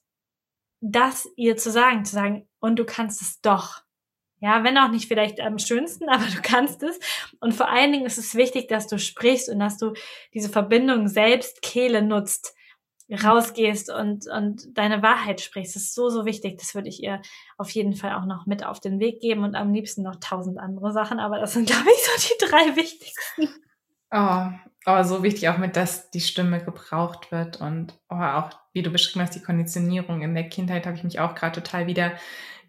[0.79, 3.83] das ihr zu sagen, zu sagen, und du kannst es doch.
[4.41, 6.99] Ja, wenn auch nicht vielleicht am schönsten, aber du kannst es.
[7.39, 9.93] Und vor allen Dingen ist es wichtig, dass du sprichst und dass du
[10.33, 12.55] diese Verbindung selbst Kehle nutzt,
[13.23, 15.75] rausgehst und, und deine Wahrheit sprichst.
[15.75, 16.57] Das ist so, so wichtig.
[16.57, 17.21] Das würde ich ihr
[17.57, 20.59] auf jeden Fall auch noch mit auf den Weg geben und am liebsten noch tausend
[20.59, 21.19] andere Sachen.
[21.19, 23.49] Aber das sind, glaube ich, so die drei wichtigsten.
[24.11, 24.47] Oh,
[24.87, 28.89] oh, so wichtig auch mit, dass die Stimme gebraucht wird und oh, auch, wie du
[28.89, 32.13] beschrieben hast, die Konditionierung in der Kindheit habe ich mich auch gerade total wieder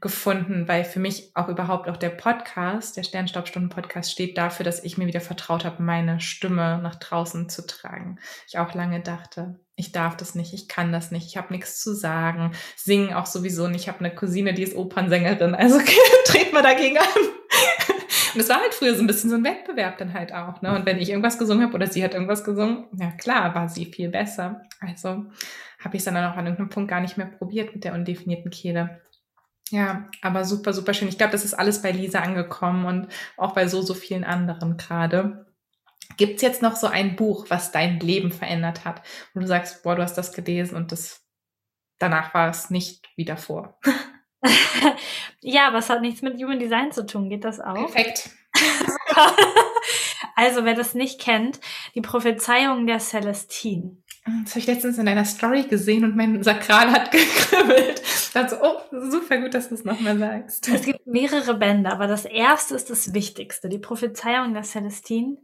[0.03, 4.99] gefunden, weil für mich auch überhaupt auch der Podcast, der Sternstaubstunden-Podcast steht dafür, dass ich
[4.99, 8.19] mir wieder vertraut habe, meine Stimme nach draußen zu tragen.
[8.49, 11.81] Ich auch lange dachte, ich darf das nicht, ich kann das nicht, ich habe nichts
[11.81, 13.83] zu sagen, singen auch sowieso nicht.
[13.83, 15.79] Ich habe eine Cousine, die ist Opernsängerin, also
[16.27, 17.07] dreht mal dagegen an.
[18.35, 20.63] Und es war halt früher so ein bisschen so ein Wettbewerb dann halt auch.
[20.63, 20.75] Ne?
[20.75, 23.87] Und wenn ich irgendwas gesungen habe oder sie hat irgendwas gesungen, ja klar, war sie
[23.87, 24.63] viel besser.
[24.81, 25.27] Also
[25.79, 28.51] habe ich es dann auch an irgendeinem Punkt gar nicht mehr probiert mit der undefinierten
[28.51, 29.01] Kehle.
[29.73, 31.09] Ja, aber super, super schön.
[31.09, 33.09] Ich glaube, das ist alles bei Lisa angekommen und
[33.39, 35.47] auch bei so, so vielen anderen gerade.
[36.19, 39.01] Gibt es jetzt noch so ein Buch, was dein Leben verändert hat,
[39.33, 41.27] wo du sagst, boah, du hast das gelesen und das
[41.99, 43.79] danach war es nicht wie davor?
[45.41, 47.31] ja, aber es hat nichts mit Human Design zu tun.
[47.31, 47.73] Geht das auch?
[47.73, 48.29] Perfekt.
[50.37, 51.61] also, wer das nicht kennt,
[51.95, 53.97] die Prophezeiung der Celestine.
[54.45, 58.03] Das habe ich letztens in deiner Story gesehen und mein Sakral hat gekribbelt.
[58.35, 58.79] Also, oh,
[59.11, 60.69] super gut, dass du es nochmal sagst.
[60.69, 63.69] Es gibt mehrere Bände, aber das erste ist das Wichtigste.
[63.69, 65.39] Die Prophezeiung der Celestine.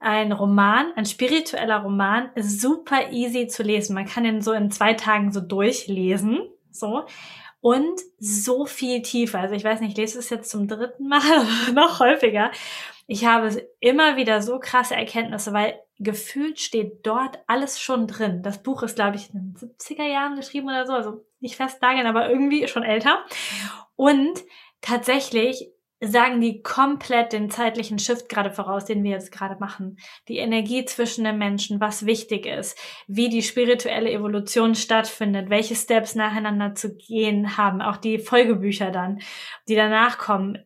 [0.00, 3.94] Ein Roman, ein spiritueller Roman, ist super easy zu lesen.
[3.94, 6.40] Man kann ihn so in zwei Tagen so durchlesen.
[6.70, 7.06] So.
[7.60, 9.38] Und so viel tiefer.
[9.40, 11.22] Also ich weiß nicht, ich lese es jetzt zum dritten Mal
[11.72, 12.50] noch häufiger.
[13.06, 18.42] Ich habe immer wieder so krasse Erkenntnisse, weil gefühlt steht dort alles schon drin.
[18.42, 21.82] Das Buch ist, glaube ich, in den 70er Jahren geschrieben oder so, also nicht fest
[21.82, 23.24] dagen, aber irgendwie schon älter.
[23.94, 24.42] Und
[24.80, 29.98] tatsächlich sagen die komplett den zeitlichen Shift gerade voraus, den wir jetzt gerade machen.
[30.28, 36.14] Die Energie zwischen den Menschen, was wichtig ist, wie die spirituelle Evolution stattfindet, welche Steps
[36.14, 39.20] nacheinander zu gehen haben, auch die Folgebücher dann,
[39.68, 40.58] die danach kommen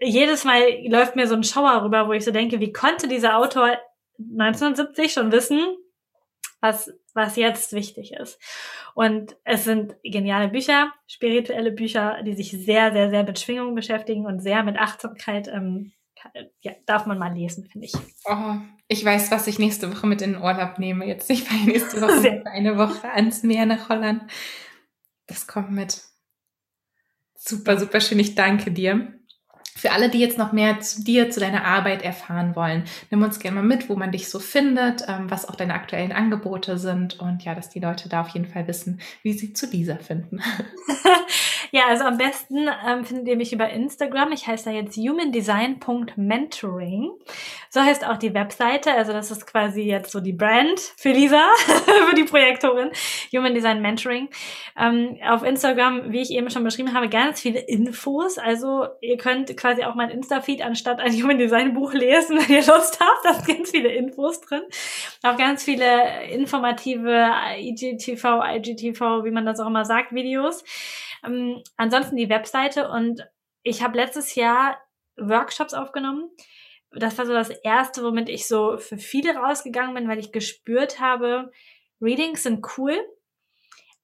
[0.00, 3.38] jedes Mal läuft mir so ein Schauer rüber, wo ich so denke, wie konnte dieser
[3.38, 3.78] Autor
[4.18, 5.60] 1970 schon wissen,
[6.60, 8.40] was, was jetzt wichtig ist.
[8.94, 14.26] Und es sind geniale Bücher, spirituelle Bücher, die sich sehr, sehr, sehr mit Schwingungen beschäftigen
[14.26, 15.48] und sehr mit Achtsamkeit.
[15.48, 15.92] Ähm,
[16.60, 17.92] ja, darf man mal lesen, finde ich.
[18.24, 18.56] Oh,
[18.88, 21.06] ich weiß, was ich nächste Woche mit in den Urlaub nehme.
[21.06, 24.22] Jetzt nicht bei nächste Woche, für eine Woche ans Meer nach Holland.
[25.26, 26.02] Das kommt mit.
[27.34, 28.20] Super, super schön.
[28.20, 29.18] Ich danke dir.
[29.76, 33.40] Für alle, die jetzt noch mehr zu dir, zu deiner Arbeit erfahren wollen, nimm uns
[33.40, 37.18] gerne mal mit, wo man dich so findet, ähm, was auch deine aktuellen Angebote sind
[37.18, 40.40] und ja, dass die Leute da auf jeden Fall wissen, wie sie zu dieser finden.
[41.74, 44.30] ja, also am besten ähm, findet ihr mich über Instagram.
[44.30, 47.10] Ich heiße da jetzt humandesign.mentoring.
[47.68, 48.92] So heißt auch die Webseite.
[48.92, 51.42] Also das ist quasi jetzt so die Brand für Lisa,
[52.08, 52.92] für die Projektorin.
[53.32, 54.28] Human Design Mentoring.
[54.78, 58.38] Ähm, auf Instagram, wie ich eben schon beschrieben habe, ganz viele Infos.
[58.38, 62.64] Also ihr könnt quasi auch mein Insta-Feed anstatt ein Human Design Buch lesen, wenn ihr
[62.64, 63.24] Lust habt.
[63.24, 64.62] Da sind ganz viele Infos drin.
[65.24, 70.62] Auch ganz viele informative IGTV, IGTV, wie man das auch immer sagt, Videos.
[71.24, 73.26] Ähm, ansonsten die Webseite und
[73.62, 74.78] ich habe letztes Jahr
[75.16, 76.30] Workshops aufgenommen.
[76.92, 81.00] Das war so das erste, womit ich so für viele rausgegangen bin, weil ich gespürt
[81.00, 81.50] habe,
[82.00, 82.96] Readings sind cool,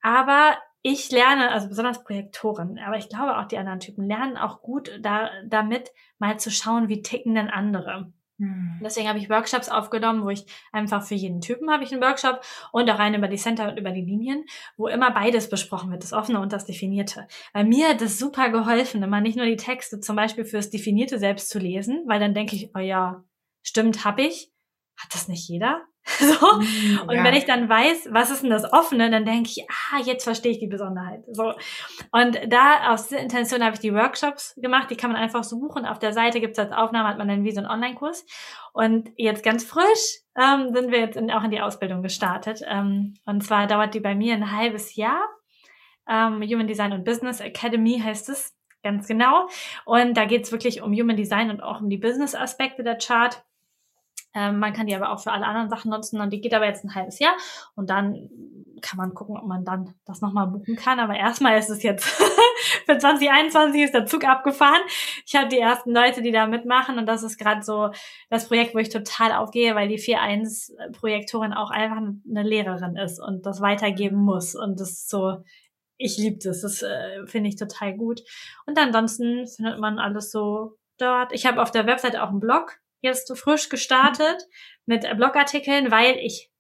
[0.03, 4.63] Aber ich lerne, also besonders Projektoren, aber ich glaube auch die anderen Typen lernen auch
[4.63, 8.13] gut da, damit mal zu schauen, wie ticken denn andere.
[8.41, 8.81] Hm.
[8.83, 12.41] Deswegen habe ich Workshops aufgenommen, wo ich einfach für jeden Typen habe ich einen Workshop
[12.73, 14.47] und auch rein über die Center und über die Linien,
[14.79, 17.29] wo immer beides besprochen wird, das Offene und das Definierte.
[17.53, 21.19] Bei mir hat es super geholfen, immer nicht nur die Texte zum Beispiel fürs Definierte
[21.19, 23.23] selbst zu lesen, weil dann denke ich, oh ja,
[23.63, 24.51] stimmt, habe ich.
[25.03, 25.83] Hat das nicht jeder?
[26.19, 26.47] So.
[26.59, 27.25] Mm, und ja.
[27.25, 30.53] wenn ich dann weiß, was ist denn das Offene, dann denke ich, ah, jetzt verstehe
[30.53, 31.23] ich die Besonderheit.
[31.31, 31.53] So.
[32.11, 34.91] Und da aus dieser Intention habe ich die Workshops gemacht.
[34.91, 35.87] Die kann man einfach suchen.
[35.87, 38.25] Auf der Seite gibt es als Aufnahme, hat man dann wie so einen Online-Kurs.
[38.73, 42.63] Und jetzt ganz frisch ähm, sind wir jetzt in, auch in die Ausbildung gestartet.
[42.67, 45.23] Ähm, und zwar dauert die bei mir ein halbes Jahr.
[46.09, 49.49] Ähm, Human Design und Business Academy heißt es ganz genau.
[49.85, 53.45] Und da geht es wirklich um Human Design und auch um die Business-Aspekte der Chart.
[54.35, 56.67] Ähm, man kann die aber auch für alle anderen Sachen nutzen und die geht aber
[56.67, 57.35] jetzt ein halbes Jahr
[57.75, 58.31] und dann
[58.81, 61.01] kann man gucken, ob man dann das nochmal buchen kann.
[61.01, 62.05] Aber erstmal ist es jetzt
[62.87, 64.81] für 2021 ist der Zug abgefahren.
[65.27, 67.91] Ich habe die ersten Leute, die da mitmachen und das ist gerade so
[68.29, 73.47] das Projekt, wo ich total aufgehe, weil die 4.1-Projektorin auch einfach eine Lehrerin ist und
[73.47, 75.39] das weitergeben muss und das ist so
[76.03, 78.23] ich liebe das, das äh, finde ich total gut.
[78.65, 81.33] Und ansonsten findet man alles so dort.
[81.33, 84.47] Ich habe auf der Website auch einen Blog, jetzt frisch gestartet
[84.87, 86.51] mit Blogartikeln, weil ich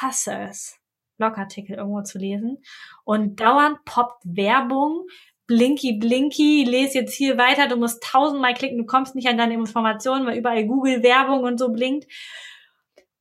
[0.00, 0.78] hasse es,
[1.16, 2.62] Blogartikel irgendwo zu lesen.
[3.04, 5.06] Und dauernd poppt Werbung,
[5.46, 9.54] blinky blinky, lese jetzt hier weiter, du musst tausendmal klicken, du kommst nicht an deine
[9.54, 12.06] Informationen, weil überall Google Werbung und so blinkt.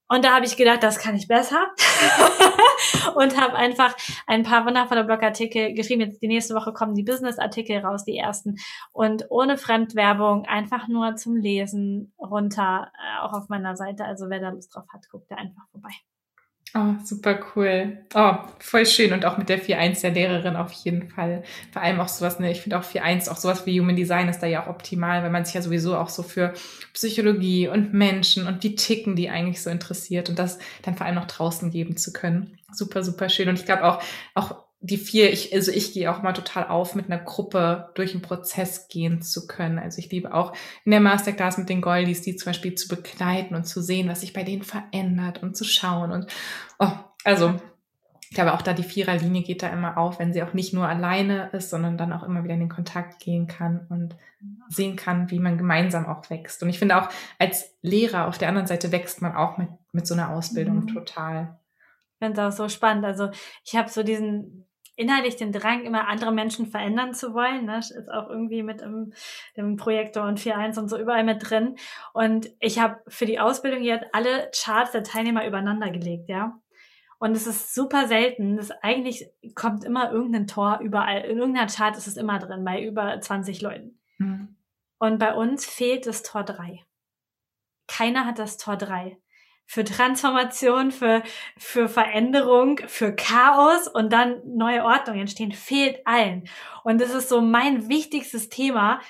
[0.10, 1.68] Und da habe ich gedacht, das kann ich besser.
[3.16, 3.96] und habe einfach
[4.26, 6.02] ein paar wundervolle Blogartikel geschrieben.
[6.02, 8.56] Jetzt die nächste Woche kommen die Business-Artikel raus, die ersten.
[8.92, 14.06] Und ohne Fremdwerbung, einfach nur zum Lesen runter, äh, auch auf meiner Seite.
[14.06, 15.92] Also wer da Lust drauf hat, guckt da einfach vorbei.
[16.76, 18.06] Oh, super cool.
[18.14, 19.14] Oh, voll schön.
[19.14, 21.44] Und auch mit der 4.1 der Lehrerin auf jeden Fall.
[21.72, 24.40] Vor allem auch sowas, ne, ich finde auch 4.1, auch sowas wie Human Design ist
[24.40, 26.54] da ja auch optimal, weil man sich ja sowieso auch so für
[26.94, 31.16] Psychologie und Menschen und wie ticken die eigentlich so interessiert und das dann vor allem
[31.16, 32.60] noch draußen geben zu können.
[32.74, 33.48] Super, super schön.
[33.50, 34.04] Und ich glaube auch,
[34.36, 38.14] auch die vier, ich, also ich gehe auch mal total auf, mit einer Gruppe durch
[38.14, 39.80] einen Prozess gehen zu können.
[39.80, 40.54] Also ich liebe auch
[40.86, 44.22] in der Masterclass mit den Goldies, die zum Beispiel zu begleiten und zu sehen, was
[44.22, 46.12] sich bei denen verändert und zu schauen.
[46.12, 46.28] Und
[46.78, 46.92] oh,
[47.24, 47.56] also
[48.30, 50.88] ich glaube auch da die Viererlinie geht da immer auf, wenn sie auch nicht nur
[50.88, 54.16] alleine ist, sondern dann auch immer wieder in den Kontakt gehen kann und
[54.70, 56.62] sehen kann, wie man gemeinsam auch wächst.
[56.62, 57.10] Und ich finde auch
[57.40, 60.88] als Lehrer auf der anderen Seite wächst man auch mit, mit so einer Ausbildung mhm.
[60.88, 61.58] total.
[62.14, 63.06] Ich finde es auch so spannend.
[63.06, 63.32] Also
[63.64, 64.67] ich habe so diesen
[64.98, 67.66] innerlich den Drang, immer andere Menschen verändern zu wollen.
[67.66, 67.78] Ne?
[67.78, 69.14] Ist auch irgendwie mit im,
[69.56, 71.78] dem Projektor und 4.1 und so überall mit drin.
[72.14, 76.60] Und ich habe für die Ausbildung jetzt alle Charts der Teilnehmer übereinander gelegt, ja.
[77.20, 78.58] Und es ist super selten.
[78.58, 81.22] Das eigentlich kommt immer irgendein Tor überall.
[81.22, 84.00] In irgendeiner Chart ist es immer drin, bei über 20 Leuten.
[84.18, 84.56] Mhm.
[85.00, 86.84] Und bei uns fehlt das Tor 3.
[87.88, 89.18] Keiner hat das Tor 3
[89.68, 91.22] für Transformation, für,
[91.58, 96.50] für Veränderung, für Chaos und dann neue Ordnung entstehen, fehlt allen.
[96.84, 99.02] Und das ist so mein wichtigstes Thema,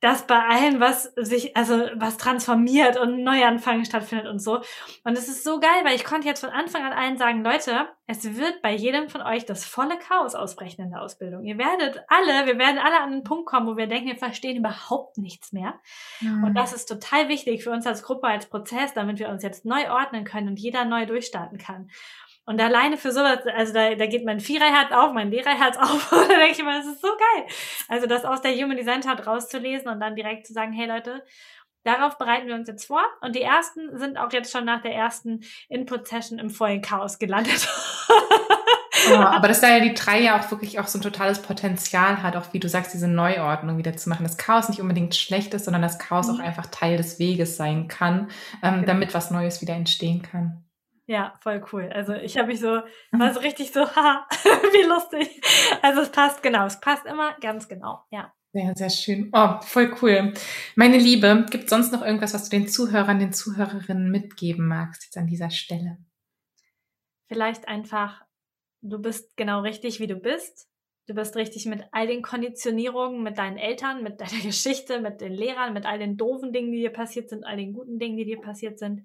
[0.00, 4.62] dass bei allem, was sich, also was transformiert und Neuanfang stattfindet und so.
[5.04, 7.88] Und es ist so geil, weil ich konnte jetzt von Anfang an allen sagen, Leute,
[8.06, 11.44] es wird bei jedem von euch das volle Chaos ausbrechen in der Ausbildung.
[11.44, 14.56] Ihr werdet alle, wir werden alle an einen Punkt kommen, wo wir denken, wir verstehen
[14.56, 15.78] überhaupt nichts mehr.
[16.20, 16.44] Mhm.
[16.44, 19.66] Und das ist total wichtig für uns als Gruppe, als Prozess, damit wir uns jetzt
[19.66, 21.90] neu ordnen können und jeder neu durchstarten kann.
[22.44, 26.12] Und alleine für sowas, also da, da geht mein Viererherz auf, mein Lehrerherz auf.
[26.12, 27.46] Und da denke ich mal, das ist so geil.
[27.88, 31.24] Also das aus der Human Design Chart rauszulesen und dann direkt zu sagen, hey Leute,
[31.84, 33.02] darauf bereiten wir uns jetzt vor.
[33.20, 37.68] Und die ersten sind auch jetzt schon nach der ersten Input-Session im vollen Chaos gelandet.
[39.08, 42.22] Oh, aber dass da ja die drei ja auch wirklich auch so ein totales Potenzial
[42.22, 44.24] hat, auch wie du sagst, diese Neuordnung wieder zu machen.
[44.24, 46.34] Das Chaos nicht unbedingt schlecht ist, sondern das Chaos mhm.
[46.34, 48.28] auch einfach Teil des Weges sein kann,
[48.62, 48.86] ähm, genau.
[48.86, 50.64] damit was Neues wieder entstehen kann.
[51.10, 51.90] Ja, voll cool.
[51.92, 53.18] Also ich habe mich so, mhm.
[53.18, 55.42] war so richtig so, ha, wie lustig.
[55.82, 58.32] Also es passt genau, es passt immer ganz genau, ja.
[58.52, 59.28] Ja, sehr schön.
[59.32, 60.32] Oh, voll cool.
[60.76, 65.04] Meine Liebe, gibt es sonst noch irgendwas, was du den Zuhörern, den Zuhörerinnen mitgeben magst
[65.04, 65.98] jetzt an dieser Stelle?
[67.26, 68.24] Vielleicht einfach,
[68.80, 70.68] du bist genau richtig, wie du bist.
[71.08, 75.32] Du bist richtig mit all den Konditionierungen, mit deinen Eltern, mit deiner Geschichte, mit den
[75.32, 78.26] Lehrern, mit all den doofen Dingen, die dir passiert sind, all den guten Dingen, die
[78.26, 79.02] dir passiert sind.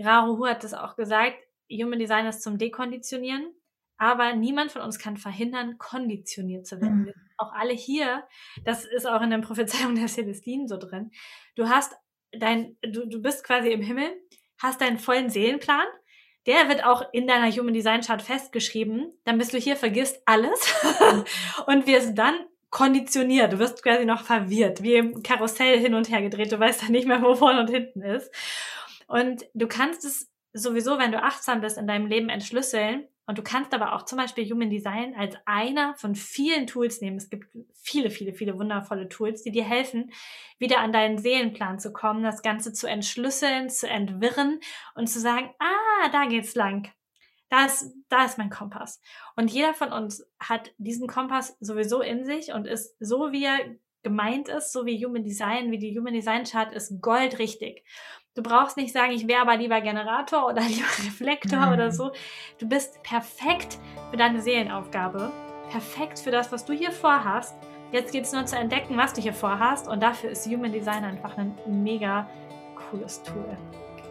[0.00, 1.36] Raruhu hat es auch gesagt,
[1.70, 3.54] Human Design ist zum Dekonditionieren,
[3.96, 7.02] aber niemand von uns kann verhindern, konditioniert zu werden.
[7.02, 7.14] Mhm.
[7.36, 8.24] Auch alle hier,
[8.64, 11.10] das ist auch in der Prophezeiung der Celestinen so drin.
[11.54, 11.94] Du hast
[12.32, 14.10] dein, du, du bist quasi im Himmel,
[14.58, 15.86] hast deinen vollen Seelenplan,
[16.46, 19.12] der wird auch in deiner Human Design Chart festgeschrieben.
[19.24, 20.74] Dann bist du hier, vergisst alles
[21.66, 22.34] und wirst dann
[22.70, 23.52] konditioniert.
[23.52, 26.52] Du wirst quasi noch verwirrt, wie im Karussell hin und her gedreht.
[26.52, 28.30] Du weißt dann nicht mehr, wo vorne und hinten ist.
[29.10, 33.08] Und du kannst es sowieso, wenn du achtsam bist, in deinem Leben entschlüsseln.
[33.26, 37.16] Und du kannst aber auch zum Beispiel Human Design als einer von vielen Tools nehmen.
[37.16, 40.12] Es gibt viele, viele, viele wundervolle Tools, die dir helfen,
[40.58, 44.60] wieder an deinen Seelenplan zu kommen, das Ganze zu entschlüsseln, zu entwirren
[44.94, 46.92] und zu sagen, ah, da geht's lang.
[47.48, 49.00] Da ist, da ist mein Kompass.
[49.34, 53.58] Und jeder von uns hat diesen Kompass sowieso in sich und ist so, wie er
[54.02, 57.84] gemeint ist, so wie Human Design, wie die Human Design Chart ist goldrichtig.
[58.34, 61.72] Du brauchst nicht sagen, ich wäre aber lieber Generator oder lieber Reflektor mhm.
[61.72, 62.12] oder so.
[62.58, 63.78] Du bist perfekt
[64.10, 65.32] für deine Seelenaufgabe,
[65.70, 67.54] perfekt für das, was du hier vorhast.
[67.92, 71.04] Jetzt geht es nur zu entdecken, was du hier vorhast und dafür ist Human Design
[71.04, 72.28] einfach ein mega
[72.76, 73.56] cooles Tool.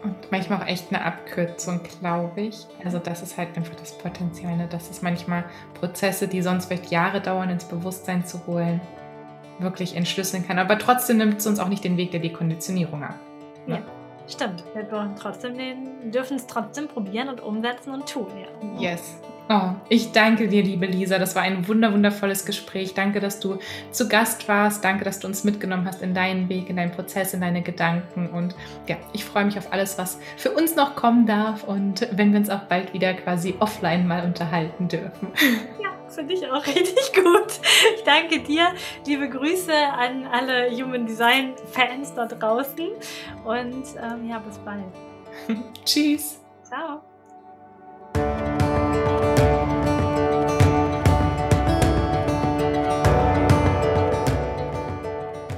[0.02, 2.66] Und manchmal auch echt eine Abkürzung, glaube ich.
[2.84, 4.66] Also das ist halt einfach das Potenzial, ne?
[4.66, 8.80] dass es manchmal Prozesse, die sonst vielleicht Jahre dauern, ins Bewusstsein zu holen,
[9.60, 10.58] wirklich entschlüsseln kann.
[10.58, 13.18] Aber trotzdem nimmt es uns auch nicht den Weg der Dekonditionierung ab.
[13.66, 13.76] Ne?
[13.76, 13.82] Ja.
[14.28, 14.88] Stimmt, wir
[15.20, 18.28] trotzdem den, dürfen es trotzdem probieren und umsetzen und tun.
[18.78, 18.92] Ja.
[18.92, 19.16] Yes.
[19.52, 21.18] Oh, ich danke dir, liebe Lisa.
[21.18, 22.94] Das war ein wunder wundervolles Gespräch.
[22.94, 23.58] Danke, dass du
[23.90, 24.84] zu Gast warst.
[24.84, 28.28] Danke, dass du uns mitgenommen hast in deinen Weg, in deinen Prozess, in deine Gedanken.
[28.28, 28.54] Und
[28.86, 32.38] ja, ich freue mich auf alles, was für uns noch kommen darf und wenn wir
[32.38, 35.26] uns auch bald wieder quasi offline mal unterhalten dürfen.
[35.82, 37.60] Ja, finde ich auch richtig gut.
[37.96, 38.72] Ich danke dir.
[39.06, 42.88] Liebe Grüße an alle Human Design Fans da draußen.
[43.44, 44.84] Und ähm, ja, bis bald.
[45.84, 46.40] Tschüss.
[46.64, 47.00] Ciao.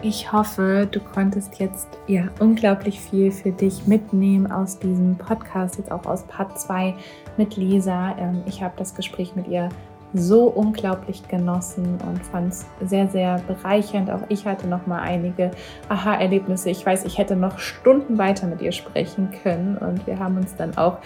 [0.05, 5.93] Ich hoffe, du konntest jetzt ja unglaublich viel für dich mitnehmen aus diesem Podcast, jetzt
[5.93, 6.95] auch aus Part 2
[7.37, 8.17] mit Lisa.
[8.19, 9.69] Ähm, ich habe das Gespräch mit ihr
[10.15, 14.11] so unglaublich genossen und fand es sehr, sehr bereichernd.
[14.11, 15.51] Auch ich hatte noch mal einige
[15.89, 16.71] Aha-Erlebnisse.
[16.71, 20.55] Ich weiß, ich hätte noch Stunden weiter mit ihr sprechen können und wir haben uns
[20.57, 20.99] dann auch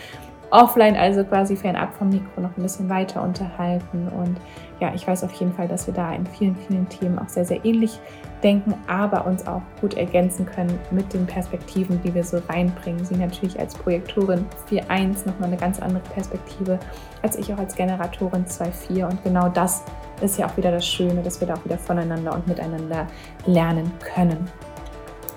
[0.51, 4.09] offline, also quasi fernab vom Mikro, noch ein bisschen weiter unterhalten.
[4.09, 4.37] Und
[4.81, 7.45] ja, ich weiß auf jeden Fall, dass wir da in vielen, vielen Themen auch sehr,
[7.45, 7.99] sehr ähnlich
[8.43, 13.05] denken, aber uns auch gut ergänzen können mit den Perspektiven, die wir so reinbringen.
[13.05, 16.79] Sie natürlich als Projektorin 4.1 nochmal eine ganz andere Perspektive
[17.23, 19.11] als ich auch als Generatorin 2.4.
[19.11, 19.83] Und genau das
[20.21, 23.07] ist ja auch wieder das Schöne, dass wir da auch wieder voneinander und miteinander
[23.47, 24.49] lernen können.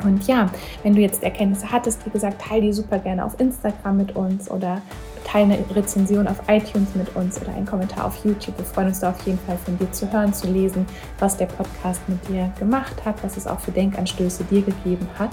[0.04, 0.50] Und ja,
[0.84, 4.50] wenn du jetzt Erkenntnisse hattest, wie gesagt, teile die super gerne auf Instagram mit uns
[4.50, 4.82] oder
[5.26, 8.58] teile eine Rezension auf iTunes mit uns oder einen Kommentar auf YouTube.
[8.58, 10.86] Wir freuen uns da auf jeden Fall von dir zu hören, zu lesen,
[11.20, 15.32] was der Podcast mit dir gemacht hat, was es auch für Denkanstöße dir gegeben hat.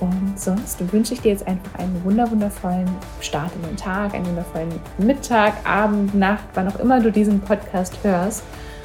[0.00, 2.90] Und sonst wünsche ich dir jetzt einfach einen wundervollen
[3.20, 7.96] Start in den Tag, einen wundervollen Mittag, Abend, Nacht, wann auch immer du diesen Podcast
[8.02, 8.42] hörst.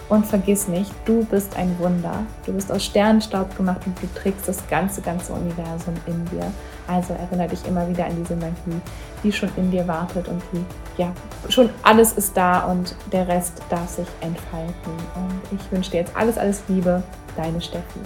[0.09, 2.23] Und vergiss nicht, du bist ein Wunder.
[2.45, 6.51] Du bist aus Sternenstaub gemacht und du trägst das ganze, ganze Universum in dir.
[6.87, 8.81] Also erinnere dich immer wieder an diese Magie,
[9.23, 10.63] die schon in dir wartet und die,
[11.01, 11.11] ja,
[11.49, 14.93] schon alles ist da und der Rest darf sich entfalten.
[15.15, 17.03] Und ich wünsche dir jetzt alles, alles Liebe,
[17.35, 17.99] deine Steffi.